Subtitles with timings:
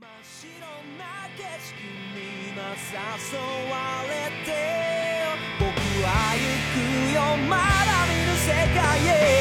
[0.00, 0.62] 真っ白
[0.96, 1.74] な景色
[2.14, 3.34] に今誘
[3.68, 3.74] わ
[4.06, 4.48] れて
[5.58, 5.66] 僕
[6.04, 6.40] は行
[6.72, 7.18] くよ。
[7.48, 8.46] まだ見ぬ世
[8.78, 9.37] 界へ。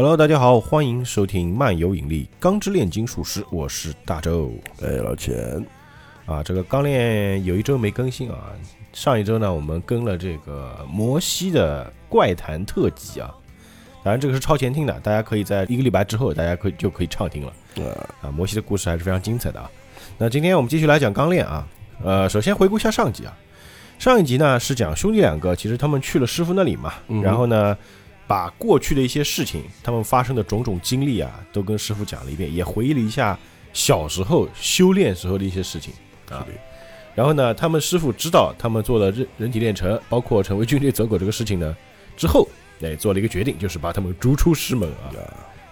[0.00, 4.50] Hello，大家好，欢迎收听漫游引力钢之炼金术师，我是大周
[4.80, 5.62] 哎，老钱，
[6.24, 6.42] 啊。
[6.42, 8.48] 这个钢炼有一周没更新啊，
[8.94, 13.30] 上一周呢我们更了这个摩西的怪谈特辑啊，
[14.02, 17.92] 当然这个是超前听的，大家可以在一个礼拜之后，大家可以就可以畅听了呃，
[18.22, 18.32] 啊。
[18.34, 19.70] 摩西的故事还是非常精彩的啊。
[20.16, 21.68] 那今天我们继续来讲钢炼啊，
[22.02, 23.36] 呃，首先回顾一下上集啊，
[23.98, 27.76] 上一集呢是讲兄弟两个，其实他们去了师傅那里嘛，然后呢。
[28.30, 33.36] 把过去的一些事情，他们发生的种种经历啊，都跟师傅讲了一遍，也回忆了一下
[33.72, 35.92] 小时候修炼时候的一些事情
[36.30, 36.46] 啊。
[37.16, 41.76] 然后呢，他们师傅知道他们做了人人体炼成，包括成为军队走狗这个事情呢，
[42.16, 42.48] 之后，
[42.80, 45.10] 哎，做了一个决定，就是把他们逐出师门啊，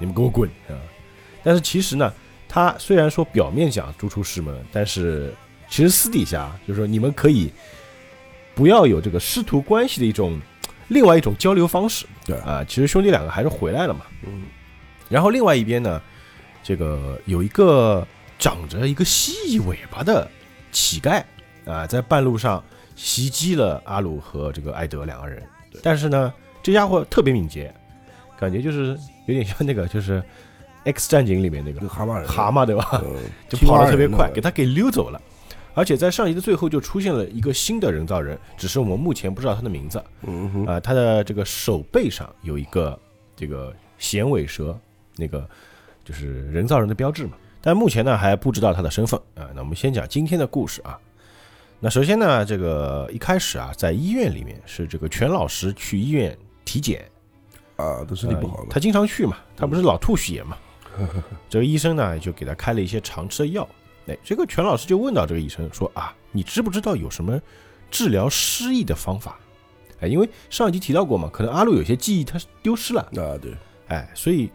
[0.00, 0.74] 你们给我滚啊！
[1.44, 2.12] 但是其实呢，
[2.48, 5.32] 他虽然说表面讲逐出师门，但是
[5.70, 7.52] 其实私底下就是说你们可以
[8.52, 10.40] 不要有这个师徒关系的一种
[10.88, 12.04] 另外一种交流方式。
[12.24, 14.00] 对啊，其实兄弟两个还是回来了嘛。
[14.26, 14.42] 嗯，
[15.08, 16.00] 然后另外一边呢，
[16.62, 18.06] 这个有一个
[18.38, 20.28] 长着一个蜥蜴尾巴的
[20.72, 21.22] 乞丐
[21.64, 22.62] 啊，在半路上
[22.96, 25.42] 袭击了阿鲁和这个艾德两个人。
[25.82, 27.72] 但是呢，这家伙特别敏捷，
[28.38, 30.20] 感觉就是有点像那个就是
[30.84, 32.88] 《X 战警》里面那个蛤蟆人，蛤蟆对吧？
[32.92, 35.20] 呃，就跑得特别快，给他给溜走了。
[35.78, 40.02] 而且在上集的最后就出现了一个新的人造人，只是我们目前不知道他的名字。
[40.22, 42.98] 嗯哼，啊、他的这个手背上有一个
[43.36, 44.76] 这个衔尾蛇，
[45.14, 45.48] 那个
[46.04, 47.34] 就是人造人的标志嘛。
[47.60, 50.98] 但目前呢还不知道他的身份啊、那我们先讲今天的故事啊。
[51.78, 57.08] 那首先呢，这个一开始啊，在医院里面是这个全老师去医院体检，
[57.76, 60.56] 啊，都身体不好了，呃他经常去嘛，他不是老吐血嘛。
[61.48, 63.68] 这个医生呢就给他开了一些常吃的药。
[64.08, 67.40] 哎，这个全老师就问到这个医生说啊，你知不知道有什么
[67.90, 69.38] 治疗失忆的方法？
[70.00, 73.52] 哎，因为上一集提到过嘛，可能阿路有些记忆他丢失了，啊，对，
[73.88, 74.50] 哎，所以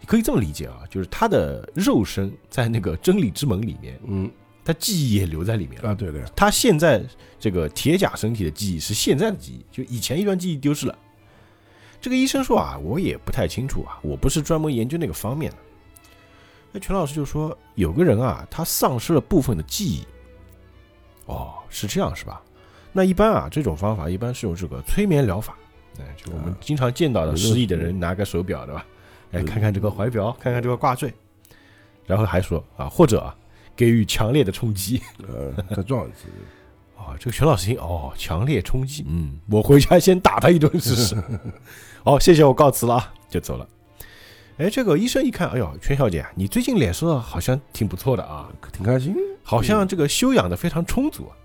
[0.00, 4.30] 你可以这么理解啊，就是他的肉身在那个真理之门里面，嗯，
[4.64, 5.90] 他记忆也留在里面了。
[5.90, 7.02] 啊，对对，他现在
[7.40, 10.96] 这个铁甲身体的记忆是现在的记忆，就以前一段记忆丢失了。
[12.00, 15.56] 这个医生说啊，我也不太清楚啊，我不是专门研究那个方面的。
[16.76, 20.06] 那全老师就说，有个人啊，他丧失了部分的记忆。
[21.24, 22.42] 哦，是这样是吧？
[22.92, 25.56] 那一般啊，这种方法一般是用这个催眠疗法，
[25.98, 28.86] 哎，就我们啊经常见到的失忆的人拿个手表，对吧？
[29.32, 31.10] 哎，看看这个怀表，看看这个挂坠，
[32.04, 33.34] 然后还说啊，或者啊，
[33.74, 35.00] 给予强烈的冲击。
[35.26, 36.26] 呃，再撞一次，
[36.98, 41.16] 哦，这个全老师听哦，强烈冲击，嗯，我回家先打他一顿试试。
[42.04, 43.66] 好，谢谢，我告辞了啊，就走了。
[44.58, 51.36] 哎，这个医生一看，哎呦，全小姐，你最近脸色好像挺不错的啊，挺开心，好像这个修养的非常充足啊。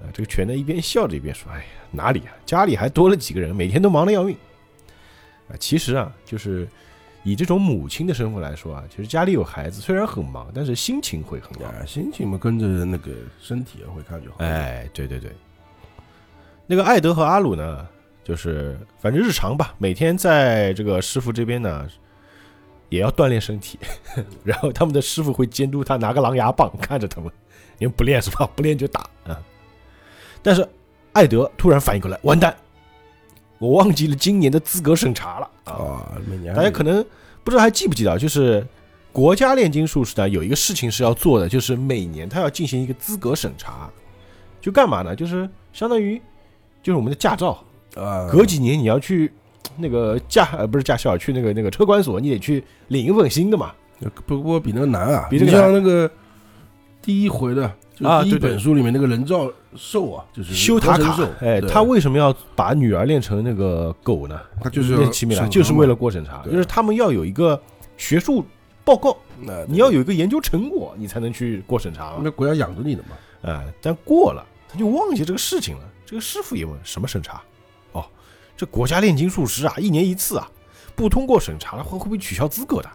[0.00, 4.36] 啊，这个全呢一边笑着一边说：“哎呀，哪里啊，家里还多了几个人，每天都忙得要命。”
[5.50, 6.68] 啊，其实啊，就是
[7.24, 11.64] 以这种母亲的身份来说啊，其实家里有孩子，虽然很忙，但是心情会很好。
[11.64, 15.32] 啊，心情嘛跟着那个身体会看就好，，哎，对对对，
[16.64, 17.84] 那个艾德和阿鲁呢，
[18.22, 21.88] 就是反正日常吧，每天在这个师傅这边呢，
[22.88, 23.78] 也要锻炼身体，
[24.44, 27.30] 然后他们的师傅会监督他拿个狼牙棒 看着他们，
[27.78, 28.48] 你们不练是吧？
[28.54, 29.40] 不练就打啊。
[30.42, 30.66] 但是
[31.12, 32.54] 艾德突然反应过来，完蛋，
[33.58, 35.72] 我忘记了今年的资格审查了啊！
[35.72, 37.04] 啊，每年大家可能
[37.42, 38.64] 不知道还记不记得，就是
[39.12, 43.90] 国家炼金术士呢有一个事情是要做的，就是每年他要进行一个资格审查，
[44.60, 45.16] 就干嘛呢？
[45.16, 46.20] 就是相当于
[46.82, 47.64] 就是我们的驾照，
[47.96, 49.32] 啊，隔几年你要去
[49.76, 53.72] 那个驾呃不是驾校，去那个那个车管所，你得去领一份新的嘛。
[54.26, 56.10] 不过比那个难啊，比这个你像那个
[57.00, 64.38] 第一回的，就第一本书里面那个人造兽啊，就是修塔卡哎，他为什么要把女儿练成那个狗呢？
[64.60, 67.58] 他就是要练奇米兰，就是为了过审查，就是他们要有一个
[67.96, 68.44] 学术
[68.84, 72.20] 报告，那你要有一个研究成果，你才能去过审查嘛。
[72.22, 73.16] 那国家养着你的嘛，
[73.50, 75.82] 哎，但过了他就忘记这个事情了。
[76.04, 77.42] 这个师傅也问什么审查？
[78.56, 80.50] 哦，这国家炼金术师啊，一年一次啊，
[80.94, 82.90] 不通过审查了会会不会取消资格的？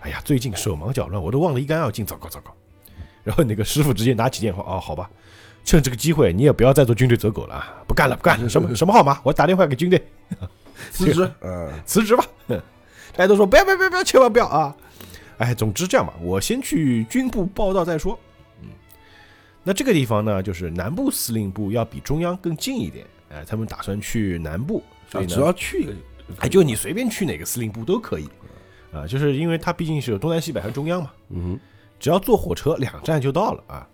[0.00, 2.54] 哎呀，最近手忙脚乱，我都忘了一干二净，糟糕糟糕。
[3.22, 5.10] 然后那个师傅直接拿起电话，哦，好吧，
[5.64, 9.18] 趁这个机会，你也不要再做军队走狗了啊，不干了不干了，什么什么号码？
[9.24, 10.06] 我打电话给军队
[10.90, 12.24] 辞职，嗯，辞职吧。
[12.46, 14.76] 大家都说不要不要不要不要，千万不要啊！
[15.38, 18.18] 哎，总之这样吧，我先去军部报道再说。
[18.60, 18.68] 嗯，
[19.62, 23.06] 那这个地方呢，就是南部司令部要比中央更近一点。
[23.34, 25.94] 哎，他们打算去南部，所以呢只，要去
[26.38, 28.28] 哎，就你随便去哪个司令部都可以。
[28.92, 31.58] 啊，就是因为它毕竟是有东南西北和中央嘛，嗯
[31.98, 33.88] 只要坐火车两站就到了啊。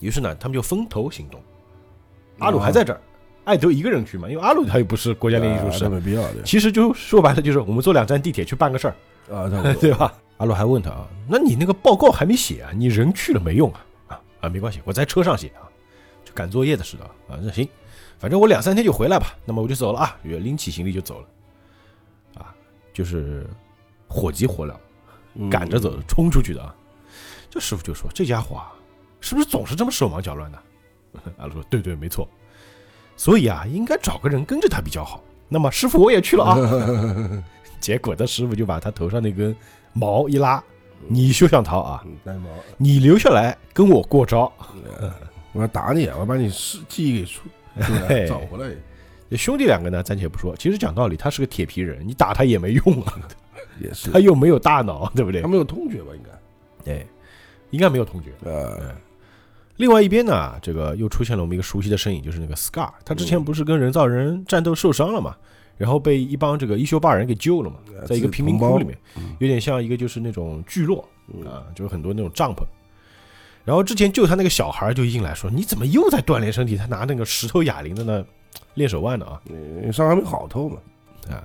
[0.00, 1.40] 于是呢，他们就分头行动。
[2.38, 3.00] 阿鲁还在这儿，
[3.44, 8.94] 艾德一个人去嘛，因为阿鲁他又不是国家哼，练艺术生，啊没必要的其实就说白了就是我们坐两站地铁去办个事儿，
[9.34, 9.48] 啊，
[9.80, 10.14] 对吧？
[10.36, 12.70] 阿鲁还问他啊，那你那个报告还没写啊？
[12.74, 13.86] 你人去了没用啊？
[14.08, 15.66] 啊啊，没关系，我在车上写啊，
[16.24, 17.38] 就赶作业的似的啊。
[17.42, 17.68] 那行，
[18.18, 19.36] 反正我两三天就回来吧。
[19.44, 21.28] 那么我就走了啊，就拎起行李就走了，
[22.42, 22.54] 啊，
[22.92, 23.46] 就是
[24.08, 24.74] 火急火燎，
[25.34, 26.74] 嗯赶着走，冲出去的啊。
[27.50, 28.72] 这师傅就说：“这家伙啊，
[29.20, 30.58] 是不是总是这么手忙脚乱的？”
[31.38, 32.28] 阿鲁说：“对对，没错。
[33.16, 35.22] 所以啊，应该找个人跟着他比较好。
[35.48, 36.56] 那么师傅我也去了啊。
[37.78, 39.54] 结果他师傅就把他头上那根
[39.92, 40.60] 毛一拉
[41.06, 42.04] ：“你休想逃啊！
[42.76, 44.52] 你留下来跟我过招。
[45.52, 47.26] 我要打你，我要把你事记忆给
[47.80, 48.74] 出出来嘿找回来，”
[49.36, 50.54] 兄弟两个呢，暂且不说。
[50.56, 53.14] 其实讲道理，他是个铁皮人，你打他也没用啊，
[53.80, 55.48] 也是他，又没有大脑，对不对他？
[55.48, 56.12] 没有痛觉吧？
[56.14, 56.30] 应该，
[56.84, 57.06] 对，
[57.70, 58.30] 应该没有痛觉。
[58.44, 58.94] 呃，
[59.76, 62.90] 另外一边呢，这个又出现了我们一个熟悉的身影，就是那个 Scar。
[63.04, 65.34] 他之前不是跟人造人战斗受伤了嘛，
[65.76, 72.62] 然后被一帮这个伊修巴人给救了嘛，呃在一个贫民窟里面，嗯有点像一个就是那种聚落嗯啊，就是很多那种帐篷。
[73.64, 78.24] 然后之前救他那个小孩就一进来说：“你怎么又在锻炼身体？”他拿那个石头哑铃在那
[78.74, 79.40] 练手腕的啊。
[79.48, 80.78] 嗯伤还没好透嘛，
[81.30, 81.42] 啊！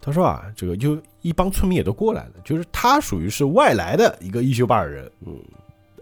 [0.00, 5.38] 他说啊，这个就一帮村民也都过来了，就是他属于是外来的一个伊修巴尔人，嗯，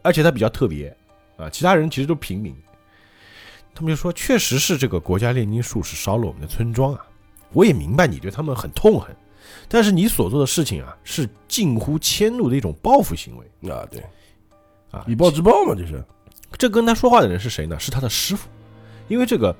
[0.02, 0.96] 而且他比较特别
[1.36, 2.54] 啊，其他人其实都平民。
[3.74, 7.06] 他们就说，确实是这个国家炼金术士烧了我们的村庄啊，
[7.52, 9.14] 我也明白你对他们很痛恨，
[9.68, 13.70] 但是你所做的事情啊，是近乎迁怒的一种报复行为。
[13.70, 14.02] 啊，对，
[14.90, 15.04] 啊。
[15.06, 16.02] 以暴制暴嘛，就是，
[16.56, 17.78] 这跟他说话的人是谁呢？
[17.78, 18.48] 是他的师傅，
[19.08, 19.54] 因为这个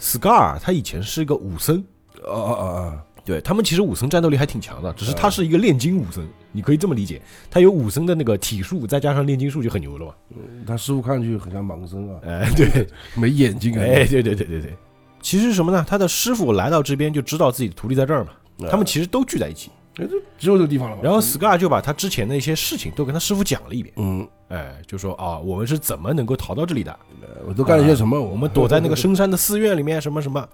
[0.00, 1.82] Scar 他以前是一个武僧，
[2.26, 7.20] 啊啊啊啊，对他们其实武僧战斗力还挺强的，只是他是一个炼金武僧，你可以这么理解，
[7.50, 10.14] 他有武僧的那个体术，再加上炼金术就很牛了嘛。
[10.30, 14.74] 嗯他师傅看上去很像盲僧啊，哎，对，没眼睛啊，哎，对对对对对。
[15.22, 15.84] 其实什么呢？
[15.88, 18.30] 他的师傅来到这边就知道自己的徒弟在这儿嘛，
[18.66, 19.70] 啊他们其实都聚在一起。
[19.98, 26.92] 哎这只有这个地方了嘛，然后 Scar 就把他之前的一些事情都跟他师傅讲了一遍，嗯，哎，就说啊，我们是怎么能够逃到这里的？
[27.22, 28.20] 呃我都干了些什么？
[28.20, 30.46] 我们躲在那个 深山的寺院里面，什么什么，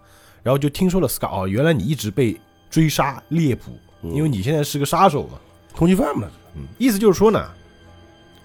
[0.43, 2.41] 然后就听说了 Scar 哦，原来你一直被
[2.71, 3.73] 追杀猎捕，
[4.03, 4.15] 嗯。
[4.15, 5.39] 因为你现在是个杀手嘛。
[5.75, 7.45] 通缉犯嘛，嗯，意思就是说呢，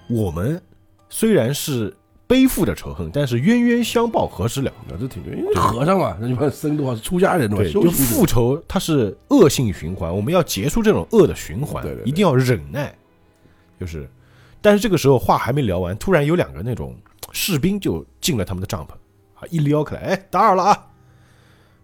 [0.08, 0.60] 我们
[1.10, 1.96] 虽然是
[2.28, 4.70] 背负着仇恨，但是冤冤相报何时了？
[4.70, 12.94] 啊，这挺对，因为和尚嘛，那你们僧多话是出家人的嘛，对，就复仇它是恶性循环，我们要结束这种恶的循环，对对对一定要忍耐。
[13.80, 14.10] 就是，
[14.62, 16.94] 但是这个时候话还没聊完，突然有两个那种
[17.32, 18.92] 士兵就进了他们的帐篷
[19.40, 20.88] 啊，一撩开来，哎，打扰了啊，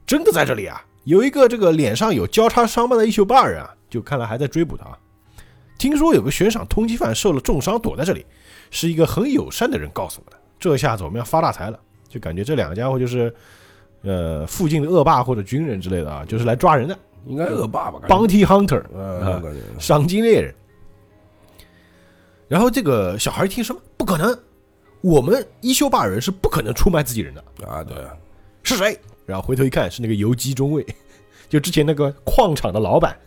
[0.06, 4.98] 真的在这里啊，有一个这个脸上有交叉伤疤的一休巴人啊，就看来还在追捕他啊。
[5.89, 8.25] 听说有个悬赏通缉犯受了重伤，躲在这里，
[8.71, 10.38] 是一个很友善的人告诉我的。
[10.57, 11.77] 这下子我们要发大财了，
[12.07, 13.33] 就感觉这两个家伙就是，
[14.01, 18.81] 呃，附近的恶霸或者军人之类的啊，就是来抓人的应该恶霸吧，bounty hunter，
[19.77, 20.56] 赏金猎人。
[22.47, 24.37] 然后这个小孩一听什么不可能，
[25.02, 28.16] 我们伊修巴人是不可能出卖自己人的，啊，对啊，
[28.63, 28.97] 是谁？
[29.25, 30.85] 然后回头一看，是那个游击中尉，
[31.49, 33.18] 就之前那个矿场的老板，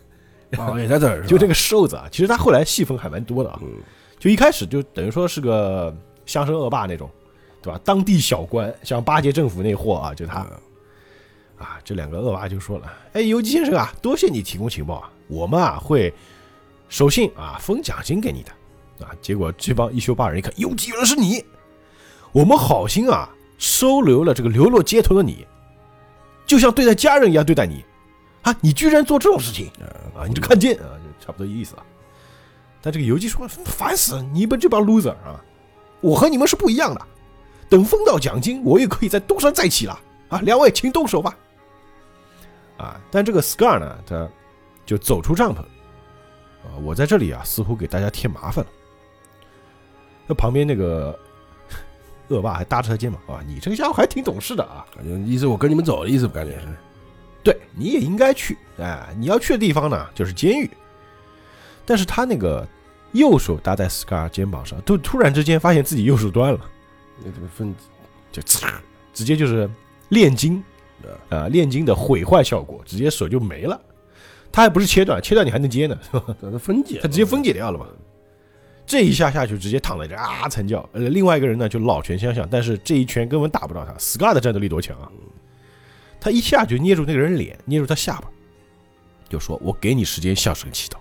[0.59, 2.07] 啊，也在这儿，就这个，瘦子啊。
[2.11, 3.69] 其实他后来戏份还蛮多的啊，嗯，
[4.19, 7.11] 就一开始就等于说是个乡绅恶霸那种，
[7.63, 7.81] 对吧？
[7.85, 10.43] 当地小官，像巴结政府那货啊，就他。
[10.43, 10.61] 嗯
[11.59, 16.13] 啊，这两个恶霸就说了：“哎，游击先生啊，多谢你提供情报啊，我们啊会
[16.91, 18.53] 守信啊，封奖金给你的。”
[19.03, 21.43] 啊，结果这帮一休八人一看，游击原来是你，
[22.33, 25.47] 我们好心啊收留了这个流落街头的你，
[26.47, 27.83] 就像对待家人一样对待你，
[28.47, 29.69] 啊，你居然做这种事情
[30.15, 31.83] 啊，你这看见啊，就差不多意思啊。
[32.81, 35.43] 但这个游击说：“烦死，你们这帮 loser 啊，
[36.01, 37.01] 我和你们是不一样的，
[37.69, 39.99] 等分到奖金，我也可以再东山再起了
[40.29, 41.37] 啊，两位请动手吧。”
[42.79, 44.29] 啊，但这个 Scar 呢，他
[44.85, 48.71] 就走出帐篷，啊，我在这里啊，似乎给大家添麻烦了。
[50.29, 51.19] 那旁边那个
[52.29, 56.77] 恶霸还搭着他肩膀啊，你这个家伙还挺懂事的啊，感觉意思我跟你们走的意思，感觉是，
[57.47, 60.69] 对，你也应该去，哎，你要去的地方呢就是监狱。
[61.85, 62.67] 但是他那个
[63.13, 66.59] 右手搭在 Scar 肩膀上，突突然之间发现自己右手断了，
[67.25, 67.73] 那这个分
[68.33, 68.69] 就呲
[69.15, 69.71] 直接就是
[70.09, 70.61] 炼金，
[71.29, 73.81] 啊、炼金的毁坏效果，直接手就没了。
[74.51, 76.37] 他还不是切断，切断你还能接呢，是吧？
[76.43, 77.87] 它分解，他直接分解掉了嘛。
[78.85, 80.89] 这一下下去，直接躺在这啊惨叫。
[80.93, 83.93] 呃，另外一个人呢就老拳相向，但是这一拳根本打不到他。
[83.95, 85.09] Scar 的战斗力多强啊！
[86.21, 88.29] 他一下就捏住那个人脸，捏住他下巴，
[89.29, 90.97] 就说：“我给你时间向神祈祷。”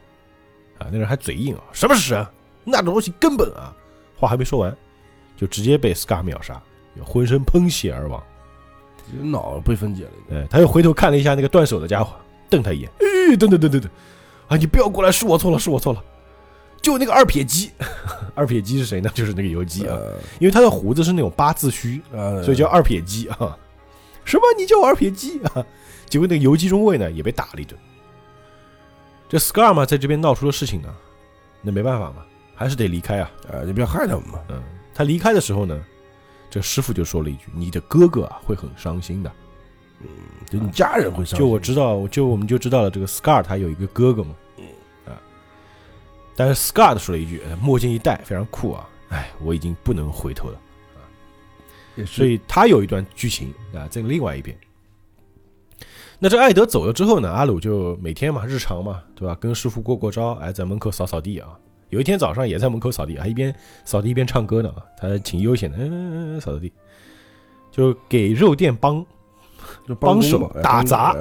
[0.77, 2.27] 啊，那人还嘴硬啊，什么是神？
[2.63, 3.73] 那种东西根本啊！
[4.17, 4.75] 话还没说完，
[5.37, 6.61] 就直接被 Scar 秒杀，
[7.03, 8.21] 浑身喷血而亡。
[9.21, 10.11] 脑被分解了。
[10.31, 12.15] 哎，他又回头看了一下那个断手的家伙，
[12.49, 12.89] 瞪他一眼。
[12.99, 13.89] 哎，等等等等等，
[14.47, 16.03] 啊，你不要过来，是我错了，是我错了。
[16.81, 17.71] 就那个二撇鸡，
[18.35, 19.09] 二撇鸡是谁呢？
[19.13, 23.57] 就是那个游击啊，呃因为他的胡子是那种八字须，啊，所以叫二撇鸡啊。
[24.25, 24.43] 什么？
[24.57, 25.65] 你叫我二撇鸡啊？
[26.09, 27.79] 结果那个游击中尉呢也被打了一顿。
[29.29, 30.93] 这 Scar 嘛，在这边闹出了事情呢，
[31.61, 33.31] 那没办法嘛，还是得离开啊。
[33.51, 34.39] 啊，你不要害他们嘛。
[34.49, 34.61] 嗯，
[34.93, 35.83] 他离开的时候呢，
[36.49, 39.31] 这师傅就说了一句：“你的哥哥啊会很伤心的。”
[40.01, 40.07] 嗯
[40.49, 41.39] 就你家人会伤心。
[41.39, 44.65] 就我知道，就我们就知道了，这个 Scar 他有一个哥哥嘛，嗯
[45.07, 45.17] 啊，
[46.35, 50.59] 但是 Scar 说了一句，呃墨镜一戴非常酷啊，哎，我已经不能回头了，
[52.03, 54.57] 所以他有一段剧情啊，在另外一边。
[56.17, 59.35] 那这艾德走了之后呢，阿鲁就每天嘛，日常嘛，对吧？
[59.39, 61.49] 跟师傅过过招，哎，在门口扫扫地啊。
[61.89, 66.73] 有一天早上也在门口扫地，还一边扫地一边唱歌呢啊，他挺悠闲的，嗯，扫扫地，
[67.71, 69.05] 就给肉店帮
[69.87, 71.13] 就帮手打杂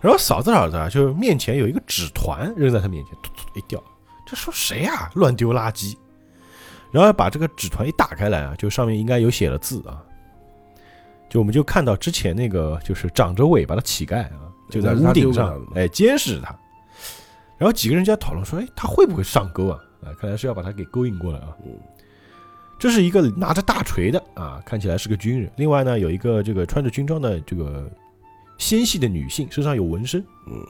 [0.00, 3.82] 然后扫着扫着啊，就面前有一个纸团扔在他面前，突突一掉，
[4.26, 5.96] 这说谁呀、乱丢垃圾。
[6.92, 10.02] 然后把这个纸团一打开来啊，就上面应该有写了字啊，
[11.28, 16.58] 就我们就看到之前那个就是长着尾巴的乞丐啊，就在屋顶上哎监视着他。
[17.58, 19.78] 然后几个人就在讨论说，哎，他会不会上钩啊？
[20.02, 21.48] 啊，看来是要把他给勾引过来啊。
[21.64, 21.72] 嗯
[22.78, 25.52] 这是一个拿着大锤的啊，看起来是个军人。
[25.56, 27.86] 另外呢，有一个这个穿着军装的这个
[28.56, 30.24] 纤细的女性，身上有纹身。
[30.46, 30.66] 嗯，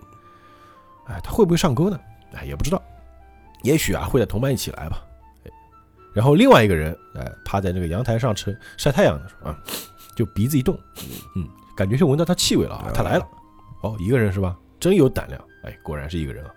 [1.06, 2.00] 哎，他会不会上钩呢？
[2.32, 2.82] 哎，也不知道。
[3.62, 5.00] 也许啊，会在同伴一起来吧。
[6.10, 9.58] 哎，然后另外一个人，哎，趴在那个阳台上吃晒太阳的时候啊，
[10.14, 10.78] 就鼻子一动，
[11.36, 13.26] 嗯，感觉就闻到他气味了啊，他来了。
[13.82, 14.56] 哦，一个人是吧？
[14.78, 15.40] 真有胆量。
[15.64, 16.50] 哎，果然是一个人啊。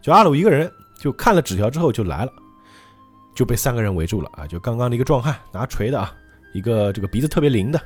[0.00, 2.32] 就阿鲁一个人，就看了纸条之后就来了，
[3.34, 4.46] 就被三个人围住了啊。
[4.46, 6.14] 就刚刚的一个壮汉拿锤的啊，
[6.54, 7.80] 一个这个鼻子特别灵的，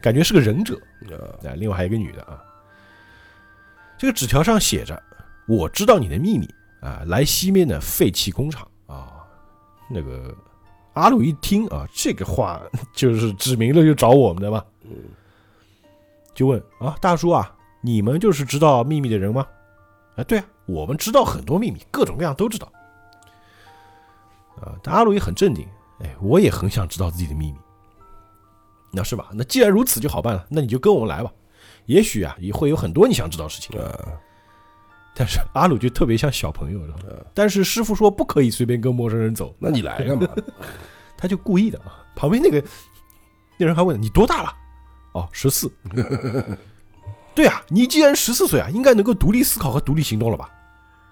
[0.00, 0.76] 感觉是个忍者。
[1.10, 2.42] 啊啊，另外还有一个女的啊。
[3.96, 5.02] 这个纸条上写着
[5.48, 6.48] ：“我知道你的秘密
[6.80, 9.24] 啊，来西面的废弃工厂啊。”
[9.90, 10.32] 那个
[10.98, 12.60] 阿鲁一听啊，这个话
[12.92, 14.90] 就是指明了就找我们的嘛，嗯
[16.34, 19.46] 就问啊，大叔啊，你们就是知道秘密的人吗？
[20.16, 22.70] 啊，对啊，我们知道很多秘密，各种各样都知道。
[24.60, 25.66] 啊，但阿鲁也很镇定，
[26.00, 27.58] 哎，我也很想知道自己的秘密。
[28.90, 29.28] 那是吧？
[29.32, 31.32] 那既然如此就好办了，那你就跟我们来吧。
[31.86, 33.78] 也许啊，也会有很多你想知道的事情。
[33.80, 33.86] 啊，
[35.18, 36.80] 但是 阿鲁就特别像小朋友？
[37.34, 40.28] 但是师傅说不可以随便跟陌生人走， 那你来干嘛？
[41.18, 42.04] 他就故意的啊。
[42.14, 42.62] 旁边那个
[43.56, 44.52] 那人还问你多大了？
[45.12, 45.70] 哦，十四。
[47.34, 50.48] 对啊，你既然十四岁啊，应该能够独立思考和独立行动了吧？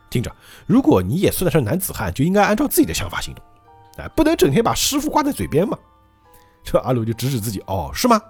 [0.09, 0.35] 听着，
[0.67, 3.45] 如果你也算得上男子汉，就应该按照自己的想法行动，
[3.99, 5.77] 哎，不能整天把师傅挂在嘴边嘛。
[6.65, 8.21] 这阿鲁就指指自己，哦，是吗？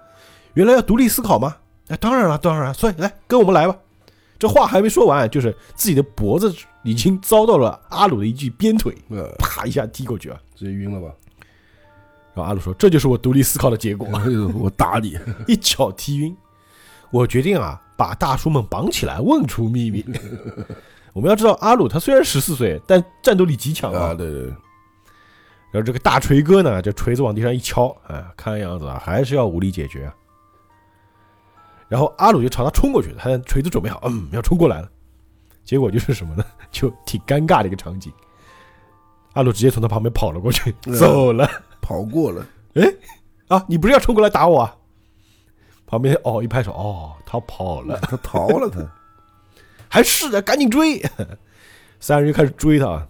[0.55, 1.57] 原来要独立思考吗？
[1.89, 3.77] 哎，当然了，当然了，所以来跟我们来吧。
[4.39, 10.39] 这话还没说完，就是自己的脖子已经遭到了阿鲁的一记鞭腿，呃，啪一下踢过去啊。
[10.55, 11.15] 直接晕了吧？
[12.35, 14.07] 然后阿鲁说：“这就是我独立思考的结果。
[14.55, 15.19] ”我打你！
[15.49, 16.37] 一脚踢晕。
[17.11, 20.05] 我决定啊，把大叔们绑起来，问出秘密。
[21.15, 24.15] 我们要知道，阿鲁他虽然十四岁，但战斗力极强啊，啊。
[24.15, 24.43] 对对，
[25.71, 30.15] 然后这个大锤哥呢，这锤子往地上一敲，哎，看样子啊，还是要武力解决啊。
[31.89, 34.89] 然后阿鲁就朝他冲过去，他的锤子准备好，嗯，要冲过来了。
[35.65, 36.45] 结果就是什么呢？
[36.71, 38.13] 就挺尴尬的一个场景。
[39.35, 41.49] 阿鲁直接从他旁边跑了过去，嗯走了。
[41.81, 42.83] 跑过了，哎
[43.49, 44.77] 啊，你不是要冲过来打我啊？
[45.87, 47.99] 旁边哦一拍手，哦，他跑了。
[48.01, 48.81] 他逃了，他
[49.89, 51.01] 还是的，赶紧追！
[52.01, 53.07] 三人就开始追他，啊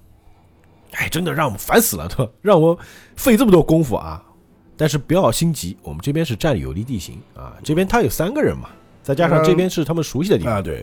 [0.92, 2.32] 哎，真的让我们烦死了，对吧？
[2.42, 2.78] 让我
[3.16, 4.22] 费这么多功夫啊！
[4.76, 8.68] 但是不要心急，我们这边是占有利地形啊，这边他有三个人嘛，
[9.02, 10.54] 再加上这边是他们熟悉的地方。
[10.54, 10.82] 啊，对，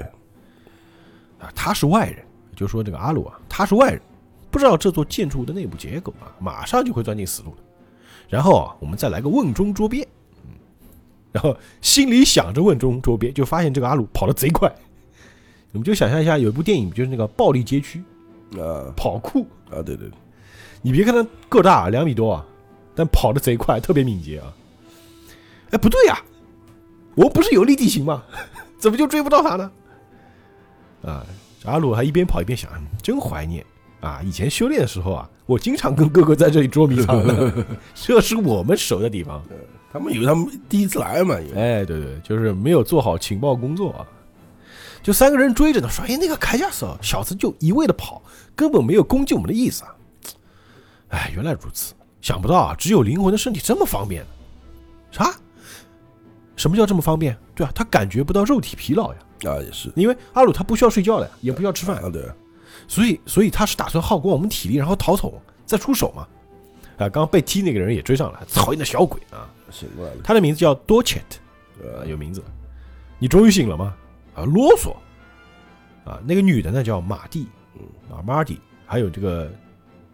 [1.39, 4.01] 啊，他是外人，就说这个阿鲁啊，他是外人，
[4.49, 7.57] 不知道这座建筑物的内部结构啊，马上就会钻进死路的。
[8.29, 10.07] 然后啊，我们再来个瓮中捉鳖，
[10.43, 10.51] 嗯，
[11.31, 14.73] 然后心里想着瓮中捉鳖，就发现这个阿鲁跑得贼快。
[15.71, 18.03] 你们就想象一下，有一部电影就是那个《暴力街区》
[18.61, 18.93] 啊。
[18.95, 20.09] 跑酷，啊，对对，
[20.81, 22.45] 你别看他个大两米多啊，
[22.95, 24.53] 但跑得贼快，特别敏捷啊。
[25.71, 26.21] 哎，不对呀、
[27.15, 28.23] 我不是有利地形吗？
[28.77, 29.71] 怎么就追不到他呢？
[31.03, 31.25] 啊，
[31.65, 33.65] 阿鲁还一边跑一边想，嗯真怀念
[34.01, 34.21] 啊！
[34.23, 39.43] 以前修炼的时候啊，我经常跟哥哥在这里捉迷藏的， 这是我们熟的地方。
[39.91, 44.07] 他们以为他们第一次来嘛，哎，对对，就是没有做好情报工作啊。
[45.03, 48.21] 就三个人追着呢，说：“哎，那个铠甲手小子就一味的跑，
[48.55, 49.93] 根本没有攻击我们的意思啊！”
[51.09, 51.93] 哎，原来如此，
[52.23, 54.29] 想不到啊，只有灵魂的身体这么方便呢。
[55.11, 55.35] 啥？
[56.55, 57.37] 什么叫这么方便？
[57.53, 59.19] 对啊，他感觉不到肉体疲劳呀，
[59.51, 62.25] 啊也是因为阿鲁他不需要睡觉的呀，也不需要吃饭，啊，对，
[62.87, 66.25] 所以所以他是打算耗光我们体力，然后逃走再出手嘛。
[66.95, 69.49] 啊，刚刚被踢那个人也追上来，讨厌的小鬼啊！
[69.69, 71.39] 醒过来了，他的名字叫多切特。
[71.83, 72.41] 呃，有名字。
[73.19, 73.93] 你终于醒了吗？
[74.33, 74.95] 啊，啰嗦。
[76.09, 77.47] 啊，那个女的呢叫马蒂，
[78.09, 79.51] 啊，Marty，还有这个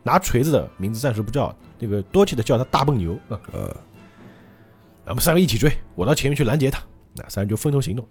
[0.10, 3.14] 拿锤子的名字暂时不叫，那个多奇的叫他大笨牛。
[3.30, 3.76] 啊，呃，
[5.06, 6.82] 咱们三个一起追，我到前面去拦截他。
[7.14, 8.08] 那三人就分头行动。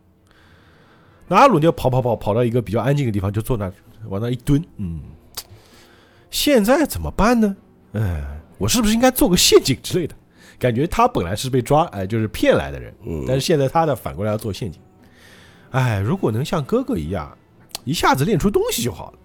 [1.27, 3.73] 那阿鲁就跑跑跑跑到一个比较安静的地方，就坐那
[4.09, 4.65] 往那一蹲。
[4.77, 5.01] 嗯，
[6.31, 7.57] 现在怎么办呢？
[7.95, 8.23] 嗯，
[8.59, 10.15] 我是不是应该做个陷阱之类的？
[10.57, 14.81] 感觉他本来是被抓，哎，就是骗来的人，嗯，但是现在他呢反过来要做陷阱。
[15.71, 17.37] 哎，如果能像哥哥一样，
[17.85, 19.19] 一下子练出东西就好了。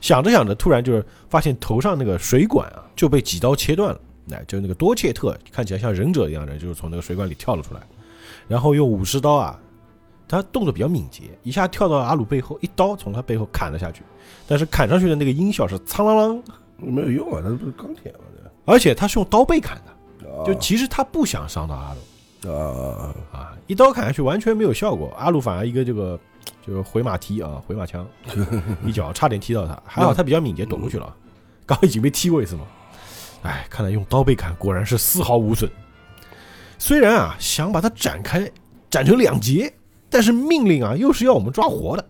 [0.00, 4.00] 哎，想着想着，突然就是发现头上那个水管啊就被几刀切断了。
[4.32, 7.80] 哎，就那个多切特看起来像忍者一样的，就是从那个水管里跳了出来，
[8.48, 9.58] 然后用武士刀啊，
[10.28, 14.02] 他动作比较敏捷，一下跳到阿鲁背后，一刀从他背后砍了下去。
[14.46, 16.42] 但是砍上去的那个音效是苍啷啷，
[16.76, 18.18] 没有用啊，那不是钢铁吗，
[18.64, 22.00] 而且他是用刀背砍的，就其实他不想伤到阿鲁。
[22.48, 26.18] 啊，啊，一刀砍下去完全没有效果，阿鲁反而一个这个
[26.66, 28.06] 就是回马踢啊， 回马枪，
[28.84, 31.16] 一脚差点踢到他，还好他比较敏捷躲过去了，
[31.66, 32.62] 刚刚已经被踢过一次嘛。
[33.42, 35.70] 哎，看来用刀背砍果然是丝毫无损。
[36.78, 38.50] 虽然啊想把它展开，
[38.90, 39.72] 斩成两截，
[40.08, 42.04] 但是命令啊又是要我们抓活的。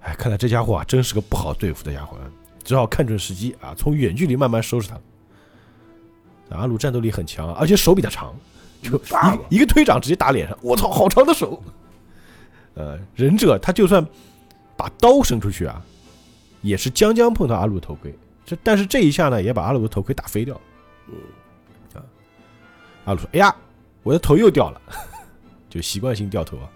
[0.00, 2.18] 哎，看来这家伙啊真是个不好对付的家伙，
[2.62, 4.98] 只好看准时机啊，从远距离慢慢收拾他。
[6.56, 8.34] 阿鲁战斗力很强，而且手比他长，
[8.82, 8.96] 就
[9.50, 11.62] 一一个推掌直接打脸上，我操，好长的手！
[12.80, 14.04] 呃，忍者他就算
[14.74, 15.84] 把刀伸出去啊，
[16.62, 18.14] 也是将将碰到阿鲁的头盔。
[18.46, 20.60] 这但是这一下呢，也把阿鲁的头盔打飞掉了。
[21.08, 21.14] 嗯
[21.94, 22.02] 啊，
[23.04, 23.54] 阿鲁说：“哎呀，
[24.02, 24.80] 我的头又掉了，
[25.68, 26.70] 就习惯性掉头啊。”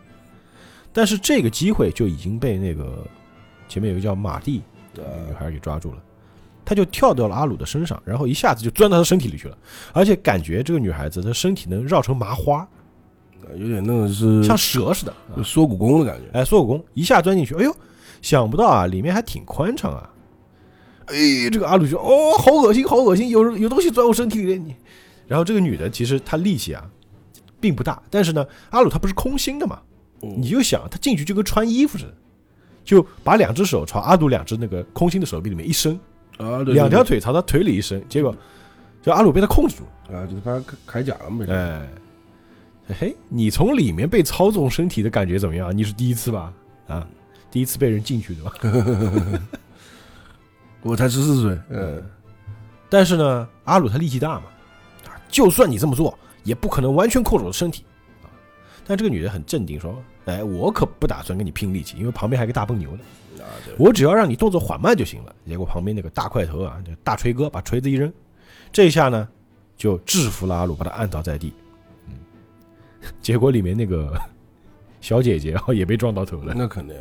[0.92, 3.04] 但是这个机会就已经被那个
[3.66, 4.62] 前面有个叫马蒂
[4.92, 6.02] 的女孩给抓住了，
[6.64, 9.56] 她就跳到了阿鲁的身上，然后一下子就钻到他身体里去了，
[9.94, 12.68] 而且感觉这个女孩子的身体能绕成麻花，
[13.56, 15.12] 有点那个是像蛇似的。
[15.12, 17.76] 啊缩骨功的感觉，哎，缩骨功一下钻进去，哎呦，
[18.22, 20.10] 想不到啊，里面还挺宽敞啊。
[21.06, 21.14] 哎，
[21.52, 24.74] 这个阿鲁就哦，好恶心，好恶心，有有东西钻我身体里你。
[25.26, 26.84] 然后这个女的其实她力气啊
[27.60, 29.80] 并不大，但是呢，阿鲁他不是空心的嘛，
[30.22, 32.14] 嗯你就想他进去就跟穿衣服似的，
[32.84, 35.98] 就把两只手朝阿鲁两只那个空心的手臂里面一伸，
[36.36, 38.34] 啊，对两条腿朝他腿里一伸，结果
[39.02, 40.18] 就阿鲁被他控制住了。
[40.18, 41.88] 啊，就是他铠甲了嘛，哎，
[42.98, 45.74] 嘿，你从里面被操纵身体的感觉怎么样？
[45.76, 46.52] 你是第一次吧？
[46.86, 47.06] 啊，
[47.50, 49.40] 第一次被人进去对吧？
[50.82, 52.02] 我才十四岁，嗯，
[52.90, 54.46] 但是呢，阿鲁他力气大嘛，
[55.06, 57.84] 啊，就算你这么做，也不可能完全控制我的身体
[58.22, 58.28] 啊。
[58.86, 62.98] 但这个女的很镇定，说：“哎，我可不打算跟你拼力气，因为旁边还有个大笨牛呢，
[63.38, 68.12] 啊，对，我只要让你动作缓慢就行了。”结果旁边那个大块头啊，这大锤哥把锤子一扔，
[68.70, 69.26] 这一下呢，
[69.74, 71.50] 就制服了阿鲁，把他按倒在地。
[73.04, 74.20] 嗯， 结果里面那个
[75.00, 76.54] 小姐姐啊， 也被撞到头了。
[76.56, 76.96] 那肯定，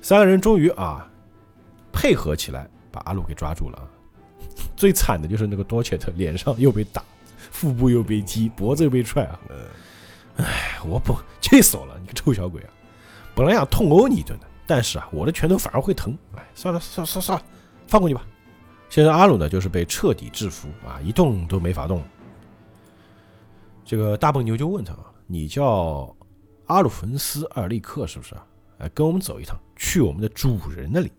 [0.00, 1.10] 三个人终于啊
[1.92, 3.84] 配合起来，把阿鲁给抓住了啊。
[4.76, 7.02] 最惨的就是那个多切特，脸上又被打，
[7.50, 9.40] 腹部又被踢，脖子又被踹啊！
[10.36, 11.96] 哎，我不气死我了！
[12.00, 12.70] 你个臭小鬼啊！
[13.34, 16.16] 本来想痛殴你一顿的，但是啊，我的拳头反而会疼。
[16.36, 17.44] 哎，算了算了算了算了，
[17.86, 18.24] 放过你吧。
[18.90, 22.02] 现在阿鲁呢，就是被彻底制服啊，一动都没法动。
[23.84, 26.14] 这个大笨牛就问他啊：“你叫
[26.66, 28.46] 阿鲁芬斯·艾尔利克是不是啊？
[28.78, 31.12] 哎，跟我们走一趟，去我们的主人那里。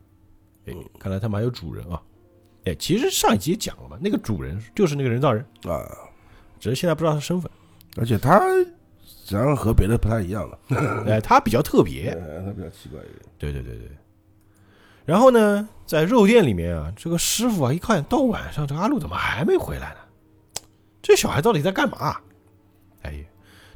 [0.65, 2.01] 哎，看来他们还有主人啊。
[2.65, 5.85] 哎，其实上一集也讲了嘛，那个主人就是那个人造人，啊，
[6.59, 7.49] 只是现在不知道他身份。
[7.97, 8.65] 而且他实
[9.25, 10.59] 际上和别的不太一样了，
[11.07, 12.09] 哎，他比较特别。
[12.09, 13.89] 哎他比较奇怪一点，对对对对。
[15.05, 19.99] 然后呢，在肉店里面啊，这个师傅啊，一看到晚上，这个阿鲁怎么还没回来呢？
[21.03, 22.19] 这小孩到底在干嘛？
[23.05, 23.25] 哎，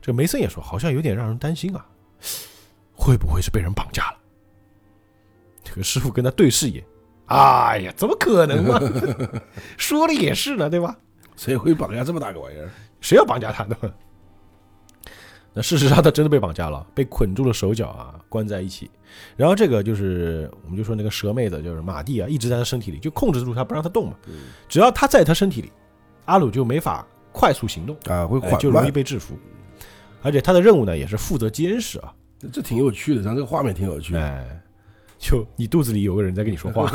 [0.01, 1.85] 这个梅森也说，好像有点让人担心啊，
[2.93, 4.17] 会不会是被人绑架了？
[5.63, 6.83] 这个师傅跟他对视一眼，
[7.27, 8.79] 哎呀，怎么可能嘛？
[9.77, 10.97] 说的也是呢，对吧？
[11.35, 12.69] 谁会绑架这么大个玩意儿？
[13.01, 13.77] 谁要绑架他呢？
[15.53, 18.89] 那事实上他真的被绑架了，被捆住了手脚啊，关在一起。
[19.35, 24.15] 然后这个就是我们就说那个蛇妹子，就是马蒂啊，一直在他身体里，就控制住他不让他动嘛。
[24.67, 25.71] 只要他在他身体里，
[26.25, 27.05] 阿鲁就没法
[27.39, 29.33] 快速行动，啊，会哎缓慢就容易被制服。
[30.21, 32.13] 而且他的任务呢，也是负责监视啊，
[32.51, 34.21] 这挺有趣的，咱这个画面挺有趣的。
[34.21, 34.61] 哎，
[35.17, 36.91] 就你肚子里有个人在跟你说话，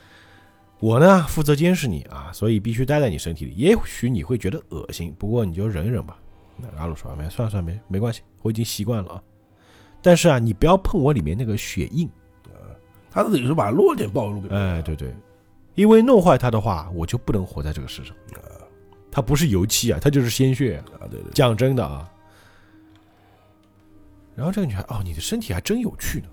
[0.78, 3.54] 我呢负责监视你啊，所以必须待在你身体里。
[3.54, 6.18] 也许你会觉得恶心，不过你就忍忍吧。
[6.58, 9.22] 那阿鲁说：“没，算了算了，没没关系，我已经习惯了啊。
[10.02, 12.08] 但是啊，你不要碰我里面那个血印。
[13.10, 15.14] 他自己是把弱点暴露给，哎，对对，
[15.74, 18.16] 因为弄坏他的话，我就不能活在这个世上。
[19.12, 20.82] 它不是油漆啊，它就是鲜血啊。
[20.98, 22.10] 啊，对对，讲真的啊。
[24.34, 26.26] 然后这个女孩，哦，你的身体还真有趣呢。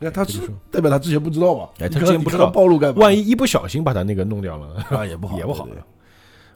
[0.00, 0.24] 那他
[0.70, 1.68] 代表他之前不知道嘛？
[1.78, 3.00] 哎他之前不知道暴露干嘛？
[3.00, 5.66] 万一一不小心把他那个弄掉了，啊也不好， 也不好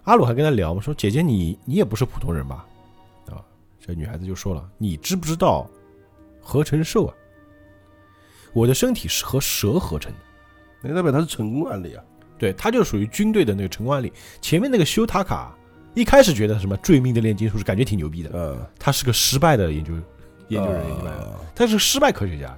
[0.03, 2.67] 阿鲁还跟他聊嘛，说姐姐你你也不是普通人吧？
[3.31, 3.41] 啊，
[3.79, 5.71] 这女孩子就说了，你知不知道
[6.41, 7.15] 合成兽啊？
[8.53, 10.19] 我的身体是和蛇合成的，
[10.83, 12.03] 那代表他是成功案例啊。
[12.39, 14.13] 对，他就属于军队的那个成功案例。
[14.41, 15.55] 前面那个修塔卡
[15.99, 19.93] 一开始觉得什么坠命的炼金术是感觉挺牛逼的，呃，他是个失败的研究
[20.47, 22.57] 研究人研究来的，呃他是个失败科学家，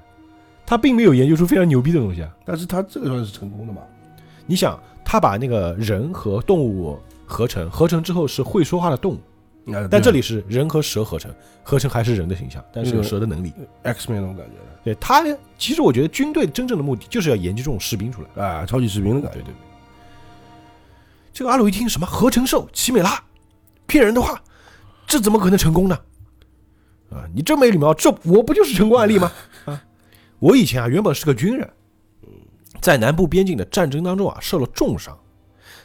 [0.66, 2.30] 他并没有研究出非常牛逼的东西啊。
[2.44, 3.80] 但是他这个算是成功的嘛？
[4.44, 9.72] 你想，他把那个人和动物合成，合成之后是会说话的动物。
[9.72, 13.54] 啊但这里是人和蛇合成，合成还是人的形象，但是有蛇的能力。
[13.84, 14.52] X Men 那种感觉
[14.84, 15.24] 对他，
[15.56, 18.44] 其实我觉得军队真正的目的就是要研究这种士兵出来。
[18.44, 19.38] 啊，超级士兵的感觉。
[19.38, 19.54] 对对对。
[21.32, 23.22] 这个阿鲁一听什么合成兽、奇美拉，
[23.90, 24.40] 骗人的话，
[25.04, 25.98] 这怎么可能成功呢？
[27.10, 27.92] 啊，你真没礼貌！
[27.92, 29.32] 这我不就是成功案例吗？
[29.66, 29.82] 啊，
[30.38, 31.68] 我以前啊原本是个军人，
[32.80, 35.18] 在南部边境的战争当中啊受了重伤，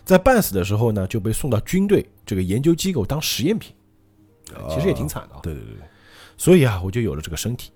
[0.05, 3.73] 在半死的时候呢就被送到军队这个研究机构当实验品，
[4.53, 5.39] 哎其实也挺惨的啊。
[5.41, 5.87] 对对对对，
[6.37, 7.71] 所以啊，我就有了这个身体。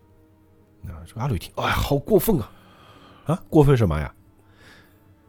[0.86, 2.52] 啊，这个阿鲁一听，哎呀，好过分啊！
[3.26, 4.14] 啊，过分什么呀？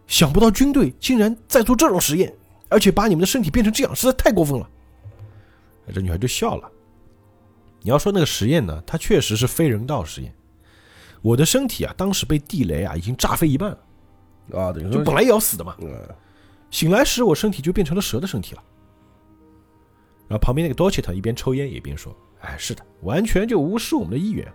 [0.06, 2.32] 想不到军队竟然在做这种实验，
[2.68, 4.68] 而且把你们的身体变成这样，实在太过分了。
[5.90, 6.70] 哎这女孩就笑了。
[7.82, 10.32] 你要说那个实验呢，它确实是非人道实验。
[11.20, 13.78] 我的身体啊，当时被地雷啊已经炸飞一半了，
[14.60, 15.76] 啊，等于说就本来也要死的嘛。
[15.80, 16.08] 嗯
[16.70, 18.62] 醒来时，我身体就变成了蛇的身体了。
[20.28, 24.46] 然后旁边那个 d o c h e t 一边抽烟一边说：“哎，是的，完全就无视我们的意愿。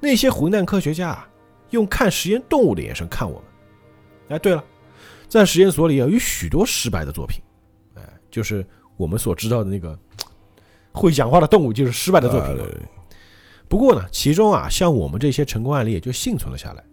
[0.00, 1.28] 那些混蛋科学家啊，
[1.70, 3.44] 用看实验动物的眼神看我们。
[4.30, 4.64] 哎，对了，
[5.28, 7.40] 在实验所里啊，有许多失败的作品。
[7.94, 9.96] 哎，就是我们所知道的那个
[10.92, 12.56] 会讲话的动物，就是失败的作品
[13.68, 16.84] 不过呢，其中啊，像我们这些成功案例也就幸存了下来，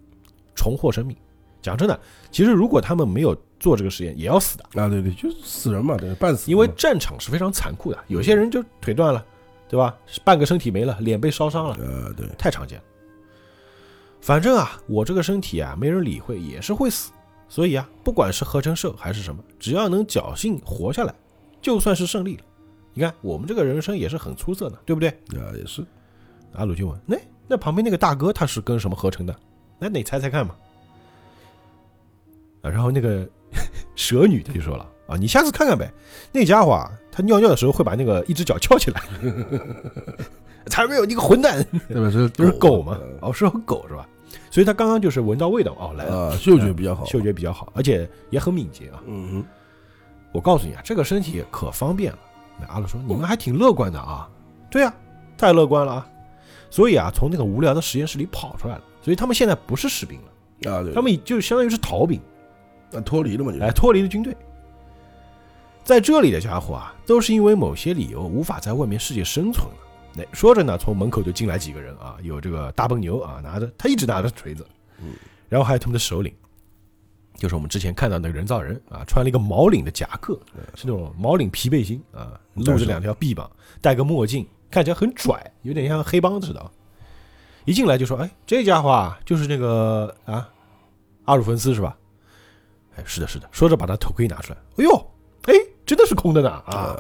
[0.53, 1.17] 重获生命。
[1.60, 1.99] 讲真的，
[2.31, 4.63] 其实如果他们没有做这个实验，也要死的。
[4.79, 6.51] 啊，对对，就是死人嘛，对，半死。
[6.51, 9.25] 因为战场是非常残酷的，有些人就腿断了，
[9.67, 9.97] 对吧？
[10.23, 12.83] 半个身体没了，脸被烧伤了，呃，对，太常见了。
[14.21, 17.12] 反正啊，我这个身体啊，没人理会也是会死，
[17.49, 21.15] 所以啊，不管是合成兽还是什么，只要能侥幸活下来，
[21.60, 22.43] 就算是胜利了。
[22.97, 25.07] 你看我们这个人生也是很出色的，对不对？
[25.39, 25.86] 啊也是，
[26.53, 27.15] 阿鲁就问：“那
[27.47, 29.36] 那旁边那个大哥他是跟什么合成的？
[29.77, 30.55] 那你猜猜看嘛。”
[32.65, 33.23] 啊，然后那个
[33.95, 35.93] 蛇女她就说了：“啊，你下次看看呗，
[36.31, 38.99] 那家伙啊，他尿尿的时候会把那个一只脚翘起来。
[40.65, 41.63] ”才没有，你个混蛋！
[41.88, 44.10] 代表是就是狗嘛嗯，哦，是狗是吧？
[44.49, 49.03] 所以他刚刚就是闻到味道，哦，来了，啊，嗅觉比较好，嗅觉比较好，而且也很敏捷啊。
[49.05, 49.45] 嗯哼，
[50.31, 52.19] 我告诉你啊，这个身体可方便了。
[52.60, 54.30] 那阿鲁说：“你们还挺乐观的啊。”
[54.70, 54.93] 对啊、
[55.38, 56.10] 太乐观了啊！
[56.70, 58.84] 所以啊，从那个无聊的实验室里跑出来了。
[59.02, 62.20] 所以他们现在不是士兵了，啊对，他们就相当于是逃兵，
[62.93, 64.36] 啊脱离了嘛，就是哎，脱离了军队。
[65.86, 69.74] 在这里的家伙啊，都是因为某些理由无法在外面世界生存了。
[70.13, 74.67] 那说着呢，从门口就进来几个人啊，有这个大笨牛啊，拿着他一直拿着锤子，
[75.00, 75.13] 嗯，
[75.48, 76.34] 然后还有他们的首领，
[77.36, 80.38] 就是我们之前看到那个人造人啊，穿了一个毛领的夹克，
[80.76, 83.50] 是那种毛领皮背心啊，露着两条臂膀，
[83.82, 86.72] 戴个墨镜，看起来很拽，有点像黑帮似的啊。
[87.65, 90.50] 一进来就说：“哎，这家伙啊，就是那个啊，
[91.26, 91.98] 阿鲁芬斯是吧？”
[92.96, 93.48] 哎，是的，是的。
[93.52, 95.12] 说着把他头盔拿出来，哎呦，
[95.43, 95.54] 哎，
[95.86, 96.98] 真的是空的呢啊！